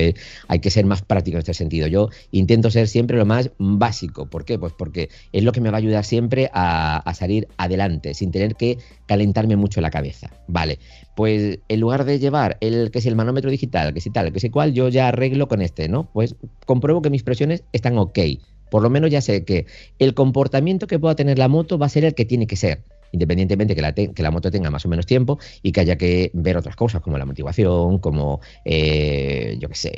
[0.49, 1.87] hay que ser más práctico en este sentido.
[1.87, 4.27] Yo intento ser siempre lo más básico.
[4.27, 4.59] ¿Por qué?
[4.59, 8.57] Pues porque es lo que me va a ayudar siempre a, salir adelante, sin tener
[8.57, 10.31] que calentarme mucho la cabeza.
[10.47, 10.79] Vale,
[11.15, 14.41] pues en lugar de llevar el que es el manómetro digital, que si tal, que
[14.41, 16.09] sé cual, yo ya arreglo con este, ¿no?
[16.13, 16.37] Pues
[16.67, 18.19] compruebo que mis presiones están ok.
[18.71, 19.67] Por lo menos ya sé que
[19.99, 22.83] el comportamiento que pueda tener la moto va a ser el que tiene que ser
[23.15, 26.33] independientemente que la, que la moto tenga más o menos tiempo y que haya que
[26.35, 29.93] ver otras cosas como la motivación, como, eh, yo qué sé,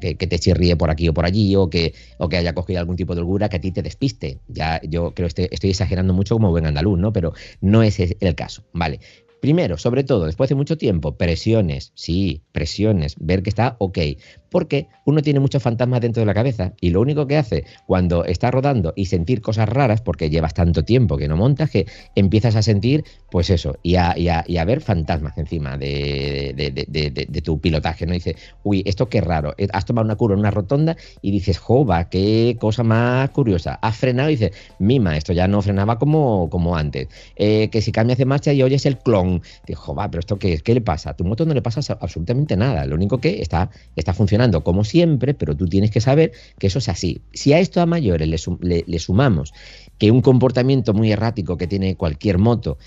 [0.00, 2.96] que, te chirríe por aquí o por allí o que, o que haya cogido algún
[2.96, 4.38] tipo de holgura que a ti te despiste.
[4.46, 7.12] Ya yo creo que estoy, exagerando mucho como buen andaluz, ¿no?
[7.12, 9.00] Pero no es el caso, ¿vale?
[9.40, 13.98] Primero, sobre todo, después de mucho tiempo, presiones, sí, presiones, ver que está ok
[14.56, 18.24] porque uno tiene muchos fantasmas dentro de la cabeza y lo único que hace cuando
[18.24, 22.56] está rodando y sentir cosas raras, porque llevas tanto tiempo que no montas, que empiezas
[22.56, 28.06] a sentir, pues eso, y a, y a, ver fantasmas encima de, de, tu pilotaje,
[28.06, 28.14] ¿no?
[28.14, 31.58] Dice, uy, esto qué raro, eh, has tomado una curva en una rotonda y dices,
[31.58, 36.48] jova, qué cosa más curiosa, has frenado y dices, mima, esto ya no frenaba como,
[36.48, 39.35] como antes, eh, que si cambias de marcha y oyes el clon,
[39.66, 42.56] dices, jova, pero esto qué, qué le pasa, a tu moto no le pasa absolutamente
[42.56, 46.66] nada, lo único que está, está funcionando como siempre, pero tú tienes que saber que
[46.68, 47.20] eso es así.
[47.32, 48.28] Si a esto a mayores
[48.60, 49.52] le, sumamos
[49.98, 52.78] que un comportamiento muy errático que tiene cualquier moto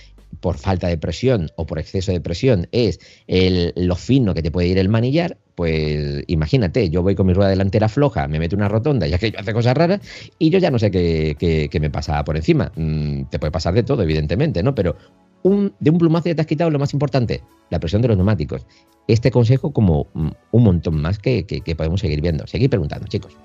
[0.41, 4.51] por falta de presión o por exceso de presión es el, lo fino que te
[4.51, 8.55] puede ir el manillar, pues imagínate, yo voy con mi rueda delantera floja, me meto
[8.55, 9.99] una rotonda, ya que yo hace cosas raras,
[10.37, 12.71] y yo ya no sé qué, me pasa por encima.
[12.75, 14.73] Mm, te puede pasar de todo, evidentemente, ¿no?
[14.73, 14.95] Pero
[15.43, 18.65] de un plumazo ya te has quitado lo más importante, la presión de los neumáticos.
[19.07, 22.45] Este consejo como mm, un montón más que, que podemos seguir viendo.
[22.47, 23.37] Seguir preguntando, chicos.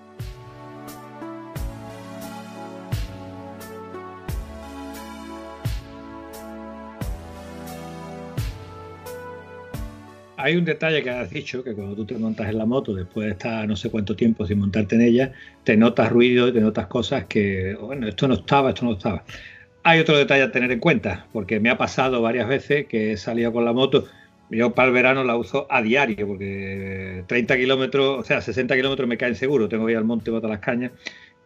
[10.44, 13.24] hay un detalle que has dicho, que cuando tú te montas en la moto, después
[13.28, 15.32] de estar no sé cuánto tiempo sin montarte en ella,
[15.64, 19.24] te notas ruido te notas cosas que, bueno, esto no estaba, esto no estaba.
[19.86, 23.16] Hay otro detalle a tener en cuenta, porque me ha pasado varias veces que he
[23.18, 24.06] salido con la moto
[24.48, 29.06] Yo para el verano la uso a diario, porque 30 kilómetros, o sea, 60 kilómetros
[29.06, 29.68] me caen seguro.
[29.68, 30.92] Tengo que ir al monte, botar las cañas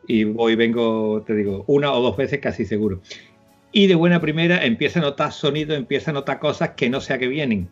[0.06, 3.00] y voy, vengo, te digo, una o dos veces casi seguro.
[3.72, 7.14] Y de buena primera empieza a notar sonido, empieza a notar cosas que no sé
[7.14, 7.68] a qué vienen.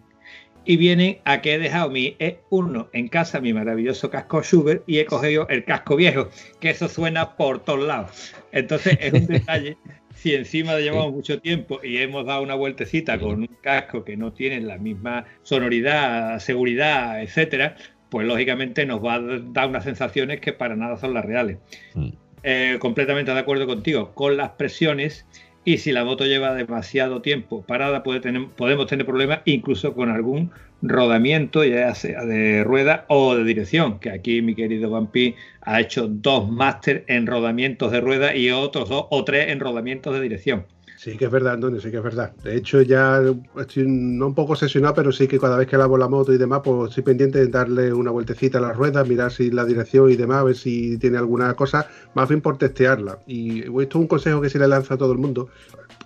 [0.64, 4.98] Y vienen a que he dejado mi E1 en casa, mi maravilloso casco Schubert, y
[4.98, 6.28] he cogido el casco viejo,
[6.60, 8.34] que eso suena por todos lados.
[8.50, 9.76] Entonces es un detalle
[10.16, 14.32] si encima llevamos mucho tiempo y hemos dado una vueltecita con un casco que no
[14.32, 17.76] tiene la misma sonoridad, seguridad, etcétera,
[18.08, 21.58] pues lógicamente nos va a dar unas sensaciones que para nada son las reales.
[21.94, 22.08] Mm.
[22.42, 24.14] Eh, completamente de acuerdo contigo.
[24.14, 25.26] Con las presiones
[25.64, 30.08] y si la moto lleva demasiado tiempo parada puede tener, podemos tener problemas incluso con
[30.08, 30.50] algún
[30.82, 36.08] rodamiento, ya sea de rueda o de dirección, que aquí mi querido Vampi ha hecho
[36.08, 40.66] dos máster en rodamientos de rueda y otros dos o tres en rodamientos de dirección.
[40.96, 42.32] Sí que es verdad, Antonio, sí que es verdad.
[42.42, 43.22] De hecho, ya
[43.58, 46.38] estoy no un poco obsesionado, pero sí que cada vez que lavo la moto y
[46.38, 50.10] demás, pues estoy pendiente de darle una vueltecita a las ruedas, mirar si la dirección
[50.10, 53.18] y demás, a ver si tiene alguna cosa, más bien por testearla.
[53.26, 55.50] Y esto es un consejo que se le lanza a todo el mundo.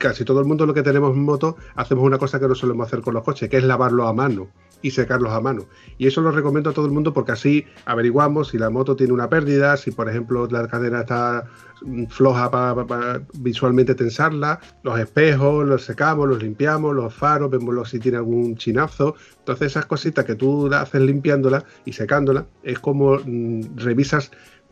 [0.00, 2.86] Casi todo el mundo lo que tenemos en moto, hacemos una cosa que no solemos
[2.86, 4.48] hacer con los coches, que es lavarlo a mano
[4.80, 5.66] y secarlos a mano.
[5.98, 9.12] Y eso lo recomiendo a todo el mundo porque así averiguamos si la moto tiene
[9.12, 11.44] una pérdida, si por ejemplo la cadena está
[11.82, 17.98] mm, floja para, visualmente tensarla, los espejos los secamos, los limpiamos, los faros, vemos si
[17.98, 19.16] tiene algún chinazo.
[19.40, 24.30] Entonces esas cositas que tú haces limpiándola y secándola es como mm, revisas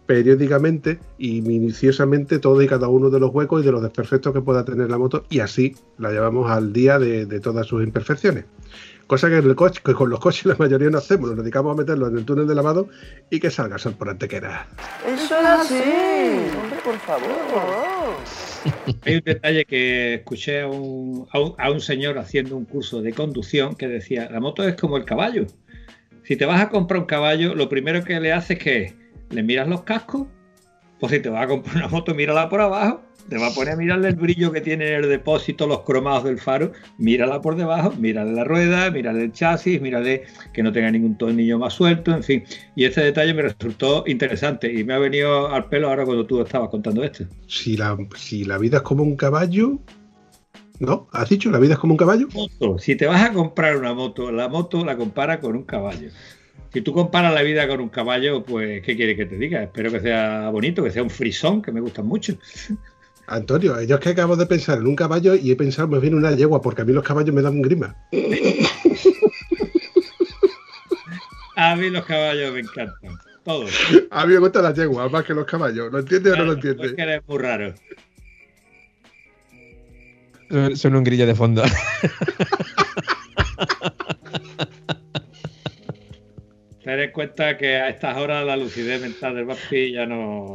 [0.09, 4.41] periódicamente y minuciosamente todo y cada uno de los huecos y de los desperfectos que
[4.41, 8.47] pueda tener la moto y así la llevamos al día de todas sus imperfecciones.
[9.09, 11.81] Cosa que, el coche, que con los coches la mayoría no hacemos, nos dedicamos a
[11.81, 12.91] meterlo en el túnel de lavado
[13.31, 14.69] y que salga sol por antequera.
[15.07, 15.83] Eso es así,
[16.55, 17.31] hombre, por favor.
[19.07, 23.77] Hay un detalle que escuché a un, a un, señor haciendo un curso de conducción
[23.77, 25.47] que decía, la moto es como el caballo.
[26.25, 28.95] Si te vas a comprar un caballo, lo primero que le haces es que
[29.31, 30.27] le miras los cascos,
[31.01, 33.75] pues si te vas a comprar una moto, mírala por abajo te va a poner
[33.75, 37.93] a mirarle el brillo que tiene el depósito, los cromados del faro, mírala por debajo,
[37.99, 42.23] mírale la rueda, mírale el chasis, mírale que no tenga ningún tornillo más suelto, en
[42.23, 42.45] fin.
[42.75, 46.41] Y este detalle me resultó interesante y me ha venido al pelo ahora cuando tú
[46.41, 47.25] estabas contando esto.
[47.47, 49.79] Si la, si la vida es como un caballo,
[50.81, 51.09] ¿No?
[51.13, 52.29] ¿Has dicho la vida es como un caballo?
[52.79, 56.11] Si te vas a comprar una moto, la moto la compara con un caballo.
[56.73, 59.63] Si tú comparas la vida con un caballo, pues, ¿qué quieres que te diga?
[59.63, 62.35] Espero que sea bonito, que sea un frisón, que me gusta mucho.
[63.27, 66.17] Antonio, yo es que acabo de pensar en un caballo y he pensado me viene
[66.17, 67.95] una yegua, porque a mí los caballos me dan grima.
[71.57, 73.19] a mí los caballos me encantan.
[73.45, 73.71] Todos.
[74.11, 75.93] A mí me gustan las yeguas más que los caballos.
[75.93, 76.91] ¿Lo entiendes o no lo entiendes?
[76.91, 77.75] Es que eres muy raro.
[80.75, 81.63] Son un grillo de fondo.
[86.89, 90.55] Ten en cuenta que a estas horas la lucidez mental del Baspi ya no.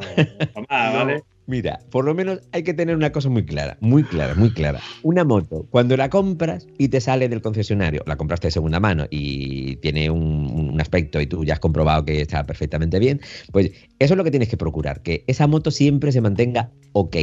[0.67, 1.21] ¿vale?
[1.45, 4.79] Mira, por lo menos hay que tener una cosa muy clara, muy clara, muy clara.
[5.03, 9.05] Una moto, cuando la compras y te sale del concesionario, la compraste de segunda mano
[9.11, 13.21] y tiene un, aspecto y tú ya has comprobado que está perfectamente bien,
[13.51, 13.67] pues
[13.99, 17.15] eso es lo que tienes que procurar, que esa moto siempre se mantenga ok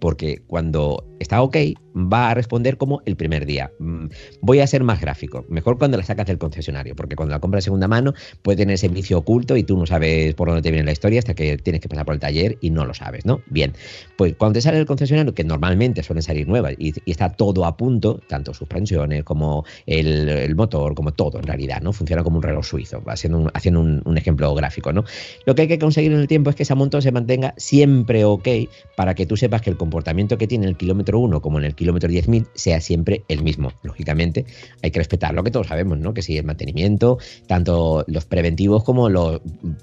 [0.00, 1.56] porque cuando está ok,
[1.94, 3.72] va a responder como el primer día.
[3.78, 4.06] Mm,
[4.40, 7.62] voy a ser más gráfico, mejor cuando la sacas del concesionario, porque cuando la compras
[7.62, 10.84] de segunda mano puede tener ese oculto y tú no sabes por dónde te viene
[10.84, 13.40] la historia hasta que tienes que pasar por el taller y no lo sabes, ¿no?
[13.46, 13.72] Bien,
[14.16, 17.76] pues cuando te sale del concesionario, que normalmente suelen salir nuevas y, está todo a
[17.76, 21.92] punto, tanto suspensiones como el, motor, como todo en realidad, ¿no?
[21.92, 23.38] Funciona como un reloj suizo, haciendo,
[23.80, 25.04] un, un, ejemplo gráfico, ¿no?
[25.46, 28.24] Lo que hay que conseguir en el tiempo es que esa moto se mantenga siempre
[28.24, 28.48] ok
[28.96, 31.64] para que tú sepas que el comportamiento que tiene en el kilómetro 1 como en
[31.64, 33.72] el kilómetro 10.000 sea siempre el mismo.
[33.82, 34.44] Lógicamente
[34.82, 36.12] hay que respetar lo que todos sabemos, ¿no?
[36.12, 37.16] Que si el mantenimiento,
[37.46, 39.40] tanto los preventivos como los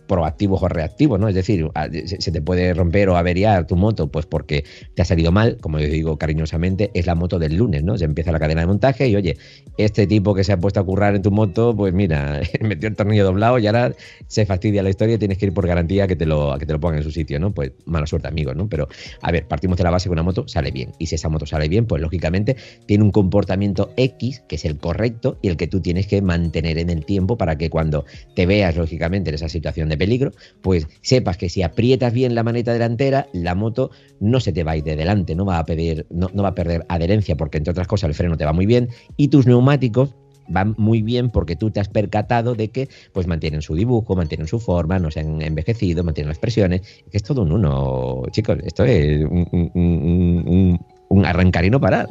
[0.07, 1.27] proactivos o reactivos, ¿no?
[1.27, 1.67] Es decir,
[2.05, 5.79] se te puede romper o averiar tu moto pues porque te ha salido mal, como
[5.79, 7.97] yo digo cariñosamente, es la moto del lunes, ¿no?
[7.97, 9.37] Se empieza la cadena de montaje y oye,
[9.79, 12.95] este tipo que se ha puesto a currar en tu moto, pues mira, metió el
[12.95, 13.95] tornillo doblado y ahora
[14.27, 16.73] se fastidia la historia y tienes que ir por garantía que te lo, que te
[16.73, 17.51] lo pongan en su sitio, ¿no?
[17.51, 18.69] Pues mala suerte, amigos, ¿no?
[18.69, 18.87] Pero
[19.23, 20.91] a ver, partimos de la base que una moto sale bien.
[20.99, 24.77] Y si esa moto sale bien, pues lógicamente tiene un comportamiento X, que es el
[24.77, 28.45] correcto y el que tú tienes que mantener en el tiempo para que cuando te
[28.45, 30.31] veas, lógicamente, en esa situación de peligro,
[30.61, 34.71] pues sepas que si aprietas bien la maneta delantera, la moto no se te va
[34.71, 37.57] a ir de delante, no va a, pedir, no, no va a perder adherencia, porque
[37.57, 40.15] entre otras cosas el freno te va muy bien y tus neumáticos
[40.47, 44.47] van muy bien porque tú te has percatado de que pues mantienen su dibujo, mantienen
[44.47, 46.81] su forma, no se han envejecido, mantienen las presiones,
[47.11, 50.79] es todo un uno, chicos, esto es un
[51.10, 52.08] un arrancar y no parar.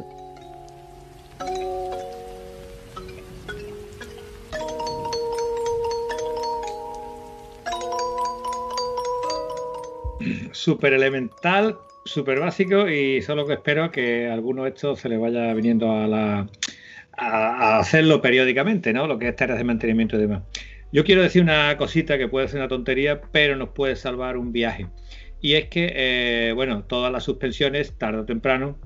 [10.51, 15.17] Super elemental, súper básico y solo que espero que a alguno de estos se le
[15.17, 16.47] vaya viniendo a, la,
[17.17, 19.07] hacerlo periódicamente, ¿no?
[19.07, 20.43] Lo que es tareas de mantenimiento y demás.
[20.91, 24.51] Yo quiero decir una cosita que puede ser una tontería, pero nos puede salvar un
[24.51, 24.87] viaje.
[25.41, 28.77] Y es que, eh, bueno, todas las suspensiones, tarde o temprano,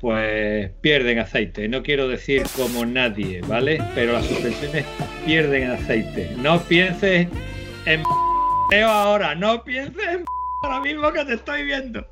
[0.00, 1.68] pues pierden aceite.
[1.68, 3.82] No quiero decir como nadie, ¿vale?
[3.94, 4.84] Pero las suspensiones
[5.24, 6.34] pierden aceite.
[6.38, 7.28] No pienses
[7.86, 8.02] en
[8.84, 10.24] ahora, no pienses en
[10.62, 12.06] ahora mismo que te estoy viendo.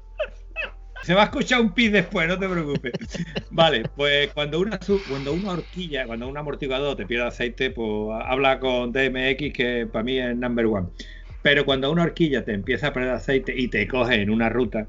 [1.03, 2.93] Se va a escuchar un pis después, no te preocupes.
[3.51, 4.79] Vale, pues cuando una
[5.09, 10.03] cuando una horquilla, cuando un amortiguador te pierde aceite, pues habla con DMX que para
[10.03, 10.89] mí es number one.
[11.43, 14.89] Pero cuando una horquilla te empieza a perder aceite y te coge en una ruta,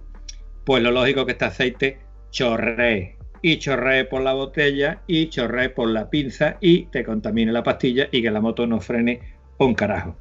[0.66, 3.18] pues lo lógico que este aceite chorree.
[3.42, 8.10] Y chorree por la botella y chorree por la pinza y te contamine la pastilla
[8.12, 9.22] y que la moto no frene
[9.58, 10.18] un carajo.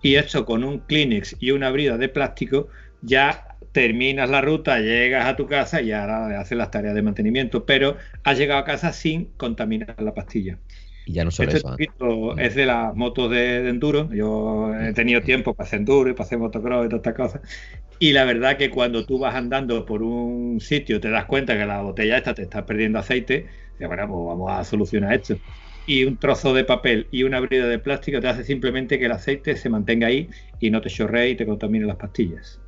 [0.00, 2.68] Y esto con un Kleenex y una brida de plástico
[3.02, 7.64] ya terminas la ruta, llegas a tu casa y ahora haces las tareas de mantenimiento,
[7.64, 10.58] pero has llegado a casa sin contaminar la pastilla.
[11.04, 12.38] Y ya no solo este eso.
[12.38, 12.46] ¿eh?
[12.46, 14.08] Es de las motos de, enduro.
[14.12, 17.40] Yo he tenido tiempo para hacer enduro y para hacer motocross y todas estas cosas.
[17.98, 21.66] Y la verdad que cuando tú vas andando por un sitio te das cuenta que
[21.66, 23.46] la botella esta te está perdiendo aceite,
[23.78, 25.36] y bueno, pues vamos a solucionar esto.
[25.86, 29.12] Y un trozo de papel y una brida de plástico te hace simplemente que el
[29.12, 30.28] aceite se mantenga ahí
[30.60, 32.61] y no te chorree y te contamine las pastillas.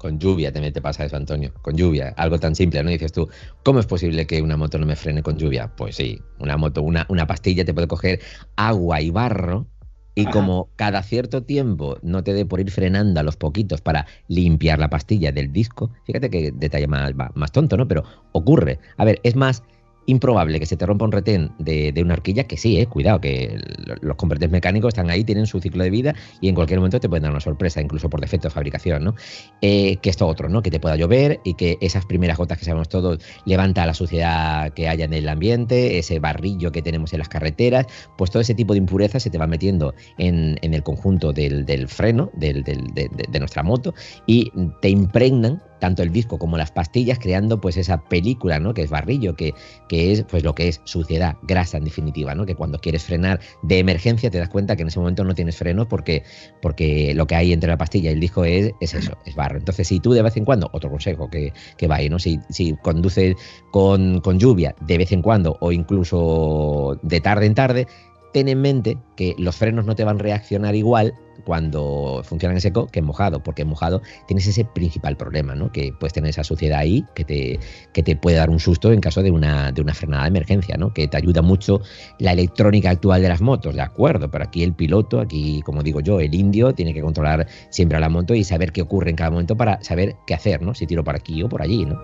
[0.00, 1.52] Con lluvia también te pasa eso, Antonio.
[1.60, 2.88] Con lluvia, algo tan simple, ¿no?
[2.88, 3.28] Dices tú,
[3.62, 5.70] ¿cómo es posible que una moto no me frene con lluvia?
[5.76, 8.18] Pues sí, una moto, una, una pastilla te puede coger
[8.56, 9.66] agua y barro
[10.14, 14.06] y como cada cierto tiempo no te dé por ir frenando a los poquitos para
[14.26, 17.86] limpiar la pastilla del disco, fíjate que detalle más, más tonto, ¿no?
[17.86, 18.78] Pero ocurre.
[18.96, 19.62] A ver, es más
[20.06, 23.58] improbable que se te rompa un retén de, una horquilla, que sí, eh, cuidado, que
[24.00, 27.08] los componentes mecánicos están ahí, tienen su ciclo de vida y en cualquier momento te
[27.08, 29.14] pueden dar una sorpresa, incluso por defecto de fabricación, ¿no?
[29.60, 30.62] Eh, que esto otro, ¿no?
[30.62, 34.72] Que te pueda llover y que esas primeras gotas que sabemos todos levanta la suciedad
[34.72, 37.86] que haya en el ambiente, ese barrillo que tenemos en las carreteras,
[38.16, 42.30] pues todo ese tipo de impurezas se te va metiendo en, el conjunto del, freno
[42.34, 43.94] de, de nuestra moto
[44.26, 48.74] y te impregnan tanto el disco como las pastillas, creando pues esa película, ¿no?
[48.74, 49.54] Que es barrillo, que,
[49.88, 52.46] que es pues lo que es suciedad, grasa en definitiva, ¿no?
[52.46, 55.56] Que cuando quieres frenar de emergencia te das cuenta que en ese momento no tienes
[55.56, 56.22] freno porque,
[56.62, 59.58] porque lo que hay entre la pastilla y el disco es, es eso, es barro.
[59.58, 62.18] Entonces, si tú de vez en cuando, otro consejo que, que vaya, ¿no?
[62.18, 63.34] Si, si conduces
[63.72, 67.86] con, con lluvia de vez en cuando o incluso de tarde en tarde,
[68.32, 72.60] ten en mente que los frenos no te van a reaccionar igual cuando funcionan en
[72.60, 75.72] seco que en mojado, porque en mojado tienes ese principal problema, ¿no?
[75.72, 77.60] Que puedes tener esa suciedad ahí que te,
[77.92, 80.76] que te puede dar un susto en caso de una, de una frenada de emergencia,
[80.76, 80.92] ¿no?
[80.92, 81.80] Que te ayuda mucho
[82.18, 86.00] la electrónica actual de las motos, de acuerdo, pero aquí el piloto, aquí, como digo
[86.00, 89.16] yo, el indio, tiene que controlar siempre a la moto y saber qué ocurre en
[89.16, 90.74] cada momento para saber qué hacer, ¿no?
[90.74, 91.98] Si tiro por aquí o por allí, ¿no?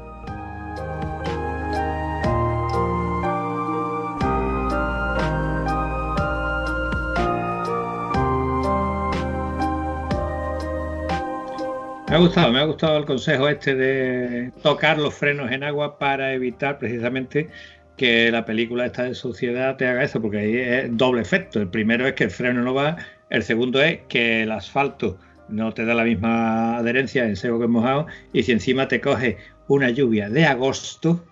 [12.08, 15.98] Me ha gustado, me ha gustado el consejo este de tocar los frenos en agua
[15.98, 17.48] para evitar precisamente
[17.96, 21.60] que la película esta de suciedad te haga eso, porque ahí es doble efecto.
[21.60, 22.96] El primero es que el freno no va,
[23.28, 27.64] el segundo es que el asfalto no te da la misma adherencia en seco que
[27.64, 31.24] en mojado, y si encima te coge una lluvia de agosto,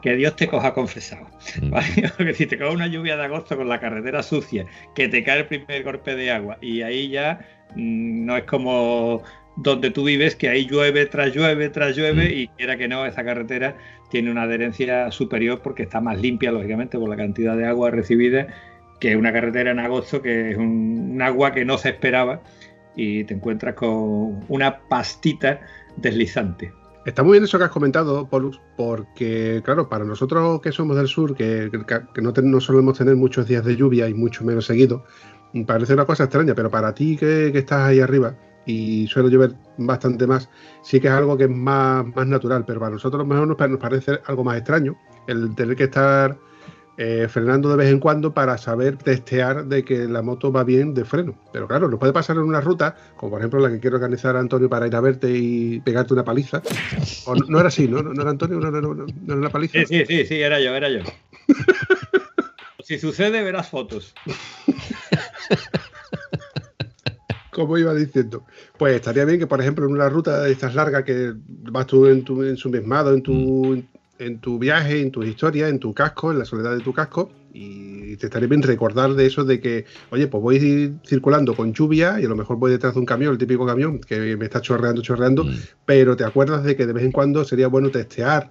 [0.00, 1.26] que Dios te coja confesado.
[1.60, 1.72] Mm.
[2.16, 5.40] Porque si te coge una lluvia de agosto con la carretera sucia, que te cae
[5.40, 7.40] el primer golpe de agua, y ahí ya
[7.74, 9.24] mm, no es como
[9.56, 12.38] donde tú vives, que ahí llueve tras llueve tras llueve mm.
[12.38, 13.76] y quiera que no, esa carretera
[14.10, 18.48] tiene una adherencia superior porque está más limpia, lógicamente, por la cantidad de agua recibida
[19.00, 22.42] que una carretera en agosto, que es un, agua que no se esperaba
[22.96, 25.60] y te encuentras con una pastita
[25.96, 26.72] deslizante.
[27.04, 31.08] Está muy bien eso que has comentado, Polus, porque, claro, para nosotros que somos del
[31.08, 31.70] sur, que,
[32.22, 35.04] no, no, solemos tener muchos días de lluvia y mucho menos seguido,
[35.66, 38.34] parece una cosa extraña, pero para ti que estás ahí arriba,
[38.66, 40.48] y suele llover bastante más,
[40.82, 43.70] sí que es algo que es más, más natural, pero para nosotros a lo mejor
[43.70, 44.96] nos, parece algo más extraño
[45.26, 46.38] el tener que estar
[46.96, 50.94] eh, frenando de vez en cuando para saber testear de que la moto va bien
[50.94, 51.34] de freno.
[51.52, 54.36] Pero claro, nos puede pasar en una ruta, como por ejemplo la que quiero organizar
[54.36, 56.62] Antonio para ir a verte y pegarte una paliza.
[57.26, 58.02] O no, era así, ¿no?
[58.02, 58.60] ¿No era Antonio?
[58.60, 59.80] ¿No, no, era una paliza?
[59.80, 61.00] Sí, sí, sí, sí, era yo, era yo.
[62.84, 64.14] si sucede, verás fotos.
[67.54, 68.44] como iba diciendo.
[68.78, 72.06] Pues estaría bien que, por ejemplo, en una ruta de estas largas que vas tú
[72.06, 73.82] en tu en mesmado, en tu, mm.
[74.18, 77.30] en tu viaje, en tu historia, en tu casco, en la soledad de tu casco,
[77.52, 81.72] y y te estaría bien recordar de eso de que, oye, pues voy circulando con
[81.72, 84.44] lluvia y a lo mejor voy detrás de un camión, el típico camión que me
[84.44, 85.54] está chorreando, chorreando, Mm.
[85.84, 88.50] pero te acuerdas de que de vez en cuando sería bueno testear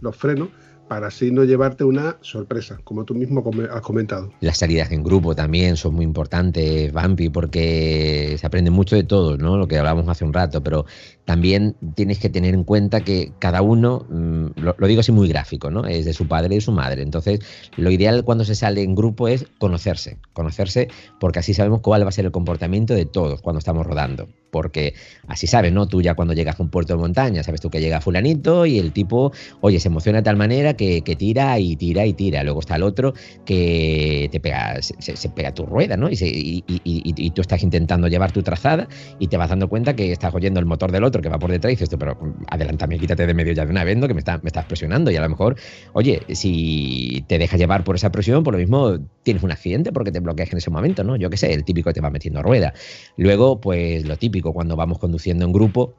[0.00, 0.48] los frenos
[0.88, 4.32] para así no llevarte una sorpresa, como tú mismo has comentado.
[4.40, 9.36] Las salidas en grupo también son muy importantes, Vampi, porque se aprende mucho de todo,
[9.36, 9.56] ¿no?
[9.56, 10.86] Lo que hablábamos hace un rato, pero
[11.28, 15.70] también tienes que tener en cuenta que cada uno, mm, lo, digo así muy gráfico,
[15.70, 15.84] ¿no?
[15.84, 17.02] Es de su padre y de su madre.
[17.02, 17.40] Entonces,
[17.76, 20.88] lo ideal cuando se sale en grupo es conocerse, conocerse,
[21.20, 24.26] porque así sabemos cuál va a ser el comportamiento de todos cuando estamos rodando.
[24.50, 24.94] Porque
[25.26, 25.86] así sabes, ¿no?
[25.86, 28.78] Tú ya cuando llegas a un puerto de montaña, sabes tú que llega fulanito y
[28.78, 32.42] el tipo, oye, se emociona de tal manera que, tira y tira y tira.
[32.42, 33.12] Luego está el otro
[33.44, 36.08] que te pega, se, pega tu rueda, ¿no?
[36.10, 40.58] Y tú estás intentando llevar tu trazada y te vas dando cuenta que estás oyendo
[40.60, 43.34] el motor del otro que va por detrás y dices pero mm, adelántame, quítate de
[43.34, 44.06] medio ya de una vez, ¿no?
[44.08, 45.56] Que me, está, me estás presionando y a lo mejor,
[45.92, 50.12] oye, si te dejas llevar por esa presión, por lo mismo tienes un accidente porque
[50.12, 51.16] te bloqueas en ese momento, ¿no?
[51.16, 52.72] Yo qué sé, el típico que te va metiendo rueda.
[53.16, 55.94] Luego, pues lo típico cuando vamos conduciendo en grupo,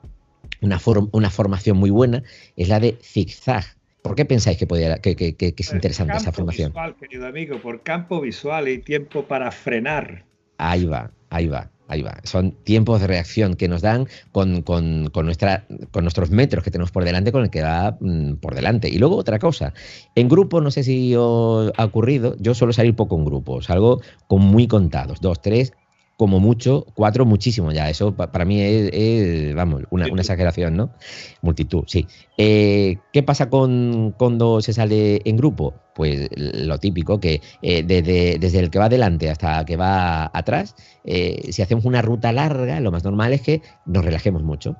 [0.61, 2.23] una, form- una formación muy buena
[2.55, 3.63] es la de zigzag.
[4.01, 6.69] ¿Por qué pensáis que, podría, que, que- que- que es interesante esa formación?
[6.71, 10.25] Visual, querido amigo, por campo visual y tiempo para frenar.
[10.57, 12.19] Ahí va, ahí va, ahí va.
[12.23, 16.71] Son tiempos de reacción que nos dan con, con- con nuestra, con nuestros metros que
[16.71, 18.87] tenemos por delante, con el que va mm, por delante.
[18.87, 19.73] Y luego otra cosa,
[20.15, 24.01] en grupo, no sé si os ha ocurrido, yo suelo salir poco en grupo, salgo
[24.27, 25.73] con muy contados, dos, tres,
[26.19, 27.89] como mucho, cuatro, muchísimo ya.
[27.89, 30.91] Eso pa- para mí es, es, vamos, una, una exageración, ¿no?
[31.41, 32.07] Multitud, sí.
[32.37, 35.73] Eh, ¿Qué pasa con cuando se sale en grupo?
[35.95, 40.75] Pues lo típico, que eh, desde, desde el que va adelante hasta que va atrás,
[41.05, 44.75] eh, si hacemos una ruta larga, lo más normal es que nos relajemos mucho.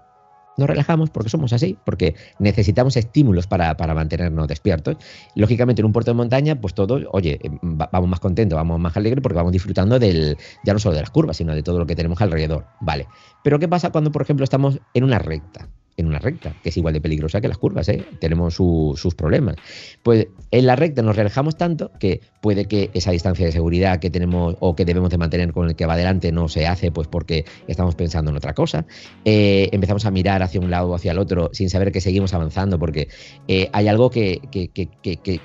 [0.60, 4.98] Nos relajamos porque somos así, porque necesitamos estímulos para, para mantenernos despiertos.
[5.36, 8.96] Lógicamente, en un puerto de montaña, pues todos, oye, va- vamos más contentos, vamos más
[8.98, 11.86] alegres porque vamos disfrutando del, ya no solo de las curvas, sino de todo lo
[11.88, 12.66] que tenemos alrededor.
[12.82, 13.08] Vale.
[13.44, 15.70] Pero ¿qué pasa cuando, por ejemplo, estamos en una recta?
[16.00, 18.06] En una recta, que es igual de peligrosa que las curvas, ¿eh?
[18.22, 19.58] Tenemos su- sus problemas.
[20.02, 24.10] Pues en la recta nos relajamos tanto que puede que esa distancia de seguridad que
[24.10, 27.10] tenemos o que debemos de mantener con el que va adelante no se hace, pues
[27.10, 28.86] porque estamos pensando en otra cosa.
[29.26, 32.34] Eh, empezamos a mirar hacia un lado o hacia el otro sin saber que seguimos
[32.34, 33.10] avanzando, porque
[33.50, 34.40] eh, hay algo que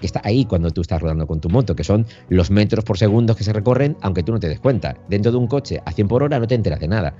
[0.03, 3.35] está ahí cuando tú estás rodando con tu moto, que son los metros por segundo
[3.35, 4.97] que se recorren, aunque tú no te des cuenta.
[5.09, 7.17] Dentro de un coche a 100 por hora no te enteras de nada.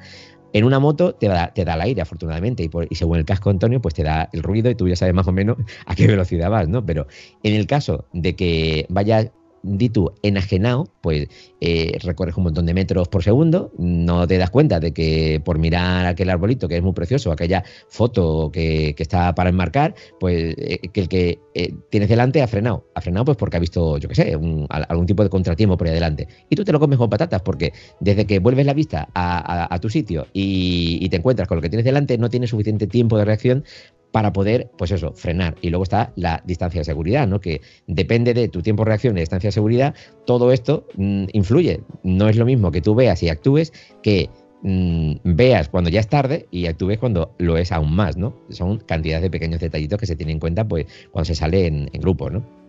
[0.55, 3.51] En una moto te da, te da el aire, afortunadamente, y, y según el casco,
[3.51, 6.07] Antonio, pues te da el ruido y tú ya sabes más o menos a qué
[6.07, 6.87] velocidad vas, ¿no?
[6.87, 7.09] Pero
[7.43, 9.33] en el caso de que vayas,
[9.65, 11.29] di tú, enajenado, pues
[11.61, 15.59] eh, recorres un montón de metros por segundo, no te das cuenta de que por
[15.59, 20.79] mirar aquel arbolito que es muy precioso, aquella foto que, está para enmarcar, pues eh,
[20.93, 22.87] que el que eh, tienes delante ha frenado.
[22.95, 25.77] Ha frenado pues porque ha visto, yo qué sé, un- al- algún tipo de contratiempo
[25.77, 26.29] por ahí adelante.
[26.51, 29.89] Y tú te lo comes con patatas porque desde que vuelves la vista a tu
[29.91, 33.25] sitio y, y te encuentras con lo que tienes delante, no tienes suficiente tiempo de
[33.25, 33.65] reacción
[34.15, 35.57] para poder, pues eso, frenar.
[35.61, 37.41] Y luego está la distancia de seguridad, ¿no?
[37.41, 39.93] Que depende de tu tiempo de reacción y distancia de seguridad,
[40.25, 41.81] todo esto mm, influye.
[42.05, 43.73] No es lo mismo que tú veas y actúes
[44.05, 44.31] que
[44.63, 48.37] mm, veas cuando ya es tarde y actúes cuando lo es aún más, ¿no?
[48.51, 51.91] Son cantidades de pequeños detallitos que se tienen en cuenta, pues, cuando se sale en,
[51.93, 52.64] en grupo, ¿no?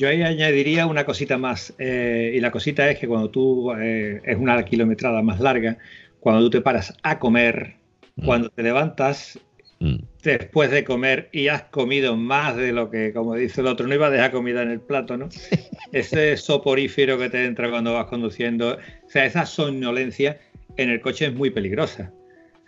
[0.00, 4.22] Yo ahí añadiría una cosita más, eh, y la cosita es que cuando tú, eh,
[4.24, 5.76] es una kilometrada más larga,
[6.20, 7.74] cuando tú te paras a comer,
[8.16, 8.24] Mm.
[8.24, 9.38] cuando te levantas
[9.78, 9.96] Mm.
[10.22, 13.94] después de comer y has comido más de lo que, como dice el otro, no
[13.94, 15.28] iba a dejar comida en el plato, ¿no?
[15.92, 20.38] Ese soporífero que te entra cuando vas conduciendo, o sea, esa somnolencia
[20.78, 22.10] en el coche es muy peligrosa,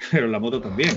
[0.10, 0.94] pero la moto también.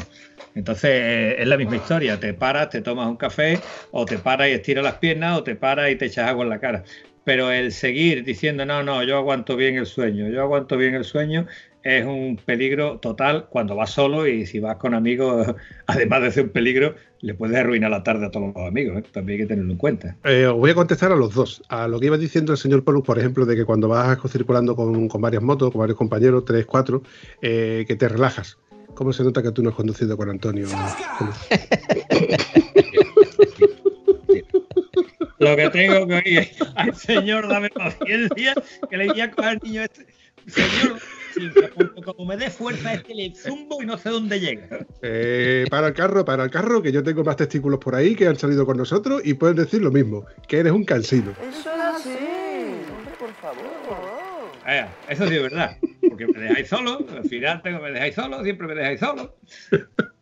[0.55, 3.59] Entonces eh, es la misma historia, te paras, te tomas un café,
[3.91, 6.49] o te paras y estiras las piernas, o te paras y te echas agua en
[6.49, 6.83] la cara.
[7.25, 11.03] Pero el seguir diciendo, no, no, yo aguanto bien el sueño, yo aguanto bien el
[11.03, 11.47] sueño,
[11.85, 16.43] es un peligro total cuando vas solo y si vas con amigos, además de ser
[16.45, 18.97] un peligro, le puedes arruinar la tarde a todos los amigos.
[18.97, 19.03] ¿eh?
[19.11, 20.15] También hay que tenerlo en cuenta.
[20.23, 21.61] Eh, os voy a contestar a los dos.
[21.69, 24.75] A lo que iba diciendo el señor Polus, por ejemplo, de que cuando vas circulando
[24.75, 27.03] con, con varias motos, con varios compañeros, tres, cuatro,
[27.39, 28.57] que te relajas.
[28.95, 30.67] ¿Cómo se nota que tú no has conducido con Antonio?
[35.37, 38.55] Lo que tengo que oír es, ay señor, dame paciencia,
[38.89, 40.07] que le voy a coger al niño este.
[40.47, 40.99] Señor,
[41.33, 41.49] sí,
[42.03, 44.85] como me dé fuerza este le zumbo y no sé dónde llega.
[45.01, 48.27] Eh, para el carro, para el carro, que yo tengo más testículos por ahí que
[48.27, 51.31] han salido con nosotros y puedes decir lo mismo, que eres un cansino.
[51.31, 52.34] Eso era así.
[54.67, 55.77] Eh, eso sí es verdad.
[56.07, 59.35] Porque me dejáis solo, al final tengo, me dejáis solo, siempre me dejáis solo.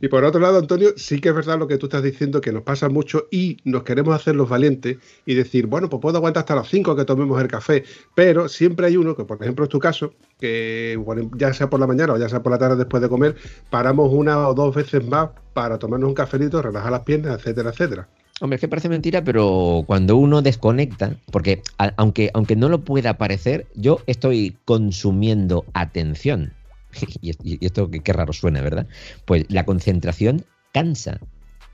[0.00, 2.52] Y por otro lado, Antonio, sí que es verdad lo que tú estás diciendo, que
[2.52, 6.40] nos pasa mucho y nos queremos hacer los valientes y decir, bueno, pues puedo aguantar
[6.40, 9.70] hasta las 5 que tomemos el café, pero siempre hay uno, que por ejemplo es
[9.70, 12.76] tu caso, que bueno, ya sea por la mañana o ya sea por la tarde
[12.76, 13.36] después de comer,
[13.70, 18.08] paramos una o dos veces más para tomarnos un cafelito, relajar las piernas, etcétera, etcétera.
[18.40, 21.62] Hombre, es que parece mentira, pero cuando uno desconecta, porque
[21.96, 26.52] aunque, aunque no lo pueda parecer, yo estoy consumiendo atención.
[27.22, 28.86] Y, esto qué raro suena, ¿verdad?
[29.24, 31.18] Pues la concentración cansa,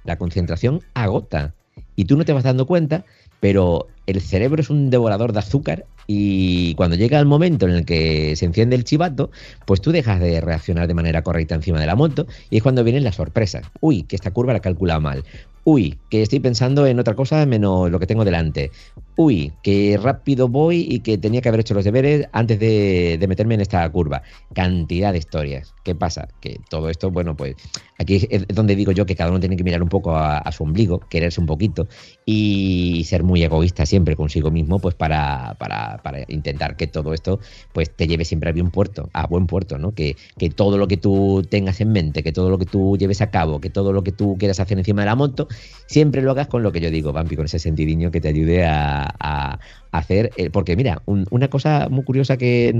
[0.04, 1.54] la concentración agota.
[1.96, 3.04] Y tú no te vas dando cuenta,
[3.40, 7.84] pero el cerebro es un devorador de azúcar y cuando llega el momento en el
[7.84, 9.30] que se enciende el chivato,
[9.66, 12.84] pues tú dejas de reaccionar de manera correcta encima de la moto y es cuando
[12.84, 13.64] vienen las sorpresas.
[13.80, 15.24] Uy, que esta curva la he calculado mal.
[15.64, 18.72] Uy, que estoy pensando en otra cosa menos lo que tengo delante.
[19.16, 23.54] Uy, que rápido voy y que tenía que haber hecho los deberes antes de, meterme
[23.54, 24.22] en esta curva.
[24.54, 25.74] Cantidad de historias.
[25.84, 26.28] ¿Qué pasa?
[26.40, 27.56] Que todo esto, bueno, pues
[27.98, 30.62] aquí es donde digo yo que cada uno tiene que mirar un poco a, su
[30.62, 31.88] ombligo, quererse un poquito
[32.24, 37.38] y ser muy egoísta siempre consigo mismo, pues para, para, para intentar que todo esto
[37.72, 39.92] pues te lleve siempre a buen puerto, a buen puerto, ¿no?
[39.94, 43.20] Que, que todo lo que tú tengas en mente, que todo lo que tú lleves
[43.20, 45.48] a cabo, que todo lo que tú quieras hacer encima de la moto,
[45.86, 48.64] siempre lo hagas con lo que yo digo, Vampi, con ese sentidiño que te ayude
[48.64, 49.58] a, a
[49.92, 52.72] hacer, eh, porque mira, un- una cosa muy curiosa que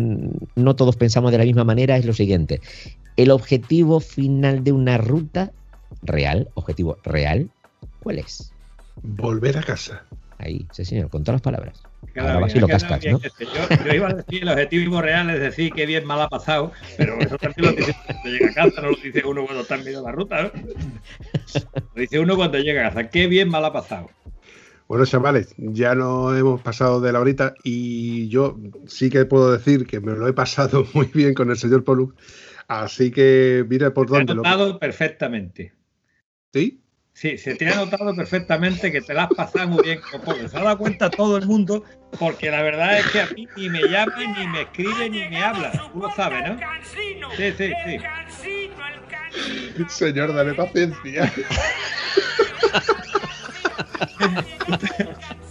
[0.56, 2.60] no todos pensamos de la misma manera es lo siguiente,
[3.16, 5.52] el objetivo final de una ruta
[6.02, 7.48] real, objetivo real,
[8.00, 8.52] ¿cuál es?
[9.02, 10.02] Volver a casa.
[10.38, 11.86] Ahí, sí señor, con todas las palabras.
[12.14, 13.20] Queda Ahora vas bien, y lo queda cascas, bien ¿no?
[13.22, 13.46] este.
[13.46, 16.72] Yo, yo iba a decir el objetivo real es decir que bien mal ha pasado,
[16.96, 19.74] pero eso también lo dice cuando llega a casa, no lo dice uno cuando está
[19.76, 20.50] en medio de la ruta, ¿no?
[21.94, 24.10] Lo dice uno cuando llega a casa, qué bien mal ha pasado.
[24.92, 29.86] Bueno, chavales, ya nos hemos pasado de la horita y yo sí que puedo decir
[29.86, 32.14] que me lo he pasado muy bien con el señor Poluk.
[32.68, 34.42] Así que mira por Te ha dónde lo.
[34.42, 35.72] notado perfectamente.
[36.52, 36.82] ¿Sí?
[37.14, 40.46] Sí, se te ha notado perfectamente que te la has pasado muy bien con Polo.
[40.46, 41.84] Se ha dado cuenta todo el mundo,
[42.18, 45.42] porque la verdad es que a mí ni me llama, ni me escribe, ni me
[45.42, 45.72] habla.
[45.90, 46.58] Tú lo sabes, ¿no?
[47.34, 49.84] Sí, sí, sí.
[49.88, 51.32] Señor, dale paciencia.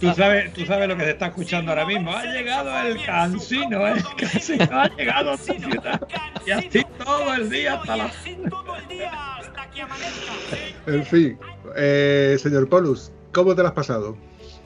[0.02, 2.10] Tú sabes, tú sabes lo que se está escuchando ahora mismo.
[2.10, 3.92] Ha llegado el cansino, ¿eh?
[3.96, 6.08] el cansino ha llegado a esta ciudad.
[6.44, 8.10] Y así todo el día hasta la...
[10.88, 11.38] En fin,
[11.76, 14.16] eh, señor Polus, ¿cómo te lo has pasado?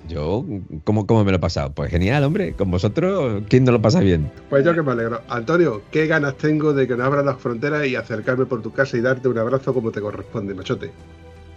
[0.09, 0.43] Yo,
[0.85, 1.71] ¿cómo, ¿cómo me lo he pasado?
[1.75, 2.55] Pues genial, hombre.
[2.55, 4.33] Con vosotros, ¿quién no lo pasa bien?
[4.49, 5.21] Pues yo que me alegro.
[5.29, 8.97] Antonio, qué ganas tengo de que nos abran las fronteras y acercarme por tu casa
[8.97, 10.93] y darte un abrazo como te corresponde, machote.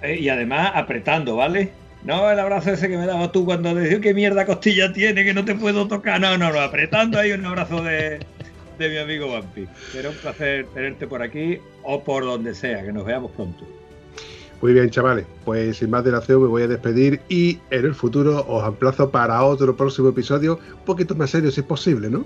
[0.02, 1.72] Eh, Y además apretando, ¿vale?
[2.04, 5.34] No el abrazo ese que me daba tú cuando decías qué mierda costilla tiene, que
[5.34, 6.22] no te puedo tocar.
[6.22, 8.20] No, no, no, apretando ahí un abrazo de,
[8.78, 9.68] de mi amigo Vampi.
[9.91, 13.66] Será un placer tenerte por aquí o por donde sea, que nos veamos pronto.
[14.62, 18.45] Muy bien, chavales, pues sin más dilación me voy a despedir y en el futuro
[18.45, 22.26] os emplazo para otro próximo episodio, un poquito más serio si es posible, ¿no?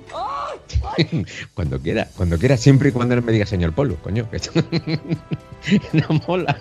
[1.53, 4.30] Cuando quiera, cuando quiera, siempre y cuando no me diga señor Polo, coño.
[4.32, 4.51] Que esto
[5.93, 6.58] no mola.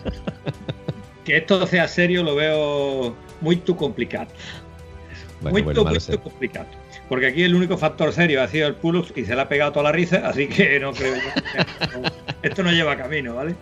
[1.24, 4.26] Que esto sea serio lo veo muy tu complicado.
[5.40, 6.66] Bueno, muy bueno, muy complicado.
[7.08, 9.72] Porque aquí el único factor serio ha sido el Pulux y se le ha pegado
[9.72, 12.00] toda la risa, así que no creo yo.
[12.42, 13.54] Esto no lleva camino, ¿vale?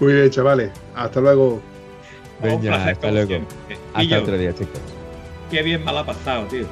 [0.00, 1.54] Muy bien, chavales, hasta luego.
[2.40, 3.28] Un Venga, placer, hasta luego.
[3.28, 3.56] siempre.
[3.68, 4.80] Y Hasta yo, otro día, chicos.
[5.50, 6.66] qué bien mal ha pasado, tío.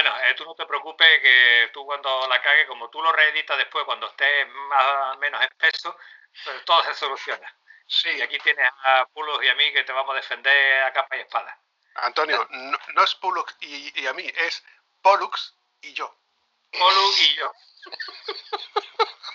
[0.00, 3.58] Bueno, eh, tú no te preocupes que tú cuando la cagues, como tú lo reeditas
[3.58, 5.98] después, cuando estés más menos espeso,
[6.44, 7.52] pues todo se soluciona.
[7.84, 8.08] Sí.
[8.10, 11.16] Y aquí tienes a Pulos y a mí que te vamos a defender a capa
[11.16, 11.58] y espada.
[11.96, 14.64] Antonio, no, no es Pulux y, y a mí, es
[15.02, 16.16] Pollux y yo.
[16.70, 17.52] Polu y yo.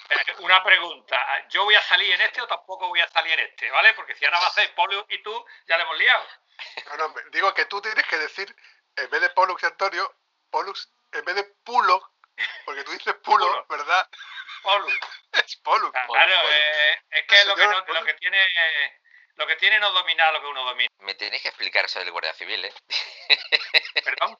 [0.09, 3.47] Eh, Una pregunta, ¿yo voy a salir en este o tampoco voy a salir en
[3.47, 3.69] este?
[3.69, 3.93] ¿Vale?
[3.95, 6.25] Porque si ahora va a ser Polu y tú, ya le hemos liado.
[6.85, 8.55] No, no, digo que tú tienes que decir,
[8.95, 10.13] en vez de Pollux y Antonio,
[10.53, 12.13] Pollux, en vez de Pulo,
[12.65, 13.65] porque tú dices Pulo, Pulo.
[13.69, 14.07] ¿verdad?
[14.61, 14.87] Polu.
[15.33, 15.91] Es Pollux.
[15.91, 18.37] Claro, eh, es que lo que, no- lo que tiene
[19.35, 20.89] lo que tiene no domina lo que uno domina.
[20.99, 22.73] Me tenéis que explicar eso del Guardia Civil, ¿eh?
[24.05, 24.37] Perdón,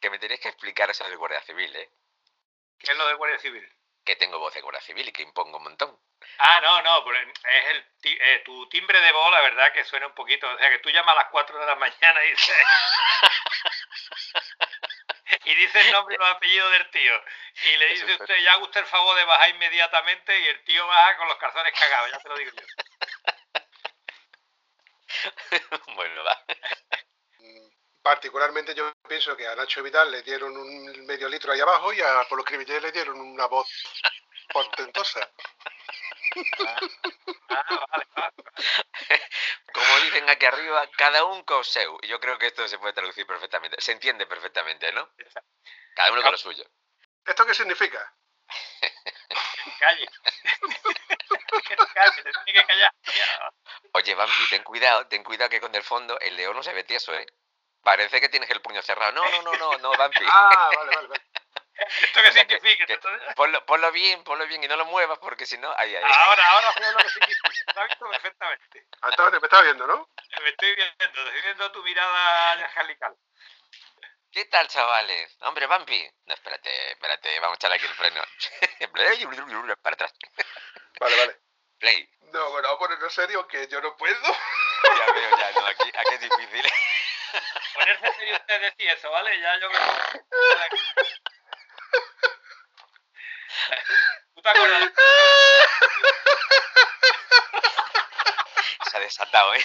[0.00, 1.90] Que me tenéis que explicar eso del Guardia Civil, ¿eh?
[2.78, 3.68] ¿qué es lo de Guardia Civil?
[4.04, 5.98] Que tengo voz de Guardia Civil y que impongo un montón.
[6.38, 9.82] Ah, no, no, pero es el ti- eh, tu timbre de voz, la verdad, que
[9.84, 10.48] suena un poquito.
[10.48, 12.56] O sea, que tú llamas a las 4 de la mañana y dices.
[15.44, 17.14] y dice el nombre y los apellidos del tío.
[17.64, 20.86] Y le dice usted, ya haga usted el favor de bajar inmediatamente y el tío
[20.86, 22.62] baja con los calzones cagados, ya te lo digo yo.
[25.96, 26.44] bueno, va.
[27.38, 27.68] Mm,
[28.02, 32.00] Particularmente yo pienso que a Nacho Vidal le dieron un medio litro ahí abajo y
[32.00, 33.68] a Polo Cribillé le dieron una voz
[34.52, 35.28] portentosa.
[36.58, 38.32] Ah, vale, vale.
[39.76, 41.98] Como dicen aquí arriba, cada un con seu.
[42.00, 43.78] Y yo creo que esto se puede traducir perfectamente.
[43.78, 45.06] Se entiende perfectamente, ¿no?
[45.94, 46.64] Cada uno con lo suyo.
[47.26, 48.14] ¿Esto qué significa?
[49.78, 50.08] Calle.
[51.68, 52.94] que te calles, te tienes que callar.
[53.92, 56.84] Oye, Vampi, ten cuidado, ten cuidado que con el fondo el león no se ve
[56.84, 57.26] tieso, ¿eh?
[57.82, 59.12] Parece que tienes el puño cerrado.
[59.12, 60.24] No, no, no, no, no, Vampi.
[60.26, 61.22] Ah, vale, vale, vale.
[62.02, 62.86] ¿Esto qué O sea, que- significa?
[62.86, 62.98] que-
[63.34, 66.02] Ponlo, ponlo bien, ponlo bien y no lo muevas porque si no, ahí, ahí.
[66.04, 67.82] Ahora, ahora sé lo que significa.
[67.82, 68.86] Has visto perfectamente.
[69.02, 70.08] Antonio, me estás viendo, ¿no?
[70.42, 73.14] Me estoy viendo, estoy viendo tu mirada angelical.
[74.32, 75.36] ¿Qué tal, chavales?
[75.40, 76.10] Hombre, Vampi.
[76.26, 78.22] No, espérate, espérate, vamos a echarle aquí el freno.
[79.82, 80.12] Para atrás.
[81.00, 81.36] Vale, vale.
[81.78, 82.08] Play.
[82.32, 84.14] No, bueno, vamos a ponerlo serio que yo no puedo.
[84.98, 86.72] Ya veo, ya, no, aquí, aquí es difícil.
[87.74, 89.38] Ponerse serio usted decir eso, ¿vale?
[89.40, 89.82] Ya yo creo.
[94.34, 94.92] ¿Tú te acuerdas?
[98.90, 99.64] Se ha desatado, ¿eh?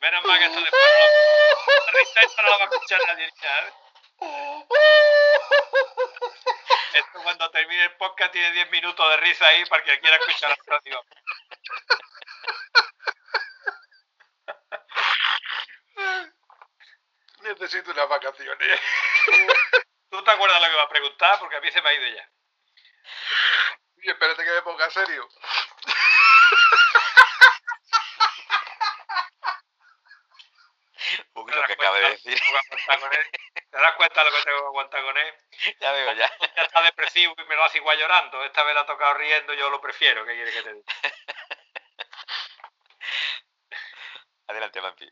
[0.00, 1.04] Menos mal que esto después no.
[1.86, 3.72] La risa esta no la va a escuchar nadie ya, ¿eh?
[6.94, 10.50] Esto cuando termine el podcast tiene 10 minutos de risa ahí para que quiera escuchar
[10.50, 11.00] la próxima.
[17.44, 18.80] Necesito unas vacaciones.
[20.10, 21.38] ¿Tú te acuerdas lo que va a preguntar?
[21.38, 22.30] Porque a mí se me ha ido ya.
[23.98, 25.28] Y espérate que me ponga serio.
[31.34, 32.40] Uy, ¿Te lo das que acaba de cuenta decir.
[33.70, 35.34] ¿Te das cuenta de lo que tengo que aguantar con él?
[35.80, 36.30] Ya veo, ya.
[36.56, 38.42] Ya está depresivo y me lo hace igual llorando.
[38.44, 40.24] Esta vez la ha tocado riendo, yo lo prefiero.
[40.24, 40.92] ¿Qué quiere que te diga?
[44.48, 45.08] Adelante, Vampi.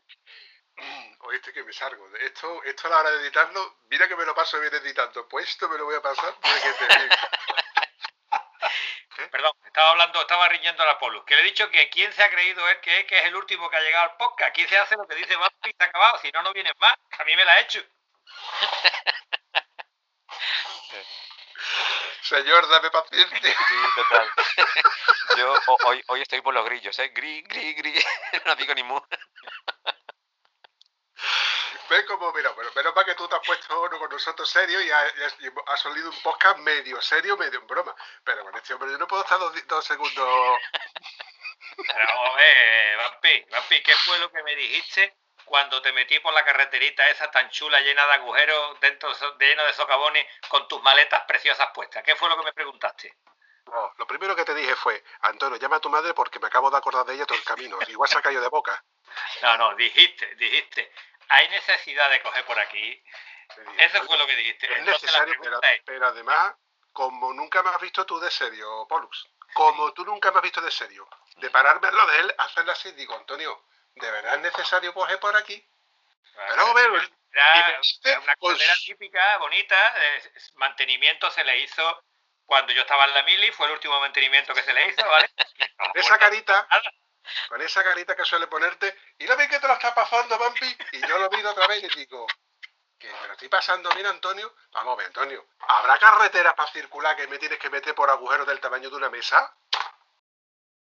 [1.33, 2.07] Oíste que me salgo.
[2.17, 5.27] Esto, esto a la hora de editarlo, mira que me lo paso bien editando.
[5.27, 6.31] Pues esto me lo voy a pasar.
[6.43, 7.15] Mira que te digo.
[9.31, 11.23] Perdón, estaba hablando, estaba riñendo a la Polus.
[11.25, 13.35] Que le he dicho que quién se ha creído él que es, que es el
[13.35, 14.53] último que ha llegado al podcast.
[14.53, 16.19] ¿Quién se hace lo que dice Vampi y se ha acabado?
[16.19, 16.95] Si no, no vienes más.
[17.17, 17.83] A mí me la ha hecho.
[22.21, 23.39] Señor, dame paciencia.
[23.67, 24.29] Sí, total.
[25.37, 27.09] Yo ho- hoy, hoy estoy por los grillos, ¿eh?
[27.09, 27.93] Gri, gri, gri.
[28.45, 28.99] No digo ni mu.
[31.93, 34.81] Ves como, mira, bueno, menos mal que tú te has puesto uno con nosotros serio
[34.81, 37.95] y ha, y salido un podcast medio serio, medio en broma.
[38.23, 40.59] Pero con este hombre yo no puedo estar dos, segundos.
[41.77, 46.19] Pero vamos a ver, Vampi, Vampi, ¿qué fue lo que me dijiste cuando te metí
[46.19, 50.67] por la carreterita esa tan chula, llena de agujeros, dentro de- lleno de socavones, con
[50.67, 52.01] tus maletas preciosas puestas?
[52.03, 53.13] ¿Qué fue lo que me preguntaste?
[53.65, 56.71] No, lo primero que te dije fue, Antonio, llama a tu madre porque me acabo
[56.71, 57.77] de acordar de ella todo el camino.
[57.87, 58.83] Igual se ha caído de boca.
[59.41, 60.91] No, no, dijiste, dijiste.
[61.29, 63.03] Hay necesidad de coger por aquí.
[63.77, 64.65] Eso fue lo que dijiste.
[64.71, 66.55] Es Entonces necesario, pero, es, pero además,
[66.91, 70.61] como nunca me has visto tú de serio, Pollux, como tú nunca me has visto
[70.61, 74.41] de serio, de pararme al lado de él, hacerle así, digo, Antonio, ¿de verdad es
[74.41, 75.63] necesario coger por aquí?
[76.35, 79.93] Pero a ver, y Era era una pues- carrera típica, bonita.
[79.97, 82.03] eh, mantenimiento se le hizo
[82.45, 85.29] cuando yo estaba en la mili, fue el último mantenimiento que se le hizo, ¿vale?
[85.95, 86.67] esa carita.
[87.49, 90.77] Con esa carita que suele ponerte, y la ves que te lo está pasando, Vampi,
[90.93, 92.27] y yo lo miro otra vez y digo,
[92.97, 97.15] que me lo estoy pasando, mira, Antonio, vamos a ver, Antonio, ¿habrá carreteras para circular
[97.15, 99.55] que me tienes que meter por agujeros del tamaño de una mesa?